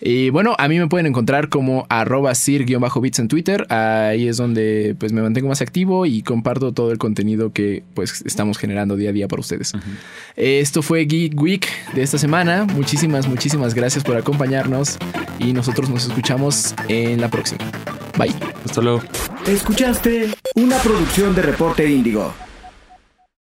Y 0.02 0.30
bueno, 0.30 0.54
a 0.58 0.66
mí 0.68 0.78
me 0.78 0.88
pueden 0.88 1.06
encontrar 1.06 1.50
como 1.50 1.86
arroba 1.90 2.34
sir-bits 2.34 3.18
en 3.18 3.28
Twitter. 3.28 3.66
Ahí 3.70 4.28
es 4.28 4.38
donde 4.38 4.96
pues 4.98 5.12
me 5.12 5.20
mantengo 5.20 5.48
más 5.48 5.60
activo 5.60 6.06
y 6.06 6.22
comparto 6.22 6.72
todo 6.72 6.90
el 6.90 6.98
contenido 6.98 7.52
que 7.52 7.82
pues 7.94 8.22
estamos 8.24 8.56
generando 8.56 8.96
día 8.96 9.10
a 9.10 9.12
día 9.12 9.28
para 9.28 9.40
ustedes. 9.40 9.72
Esto 10.36 10.82
fue 10.82 11.04
Geek 11.04 11.40
Week 11.40 11.66
de 11.94 12.02
esta 12.02 12.16
semana. 12.16 12.64
Muchísimas, 12.64 13.28
muchísimas 13.28 13.74
gracias 13.74 14.02
por 14.02 14.16
acompañarnos 14.16 14.96
y 15.38 15.52
nosotros 15.52 15.90
nos 15.90 16.06
escuchamos 16.06 16.74
en 16.88 17.20
la 17.20 17.28
próxima. 17.28 17.60
Bye. 18.16 18.34
Hasta 18.64 18.80
luego. 18.80 19.02
Escuchaste 19.46 20.30
una 20.54 20.76
producción 20.78 21.34
de 21.34 21.42
Reporte 21.42 21.90
Índigo. 21.90 22.32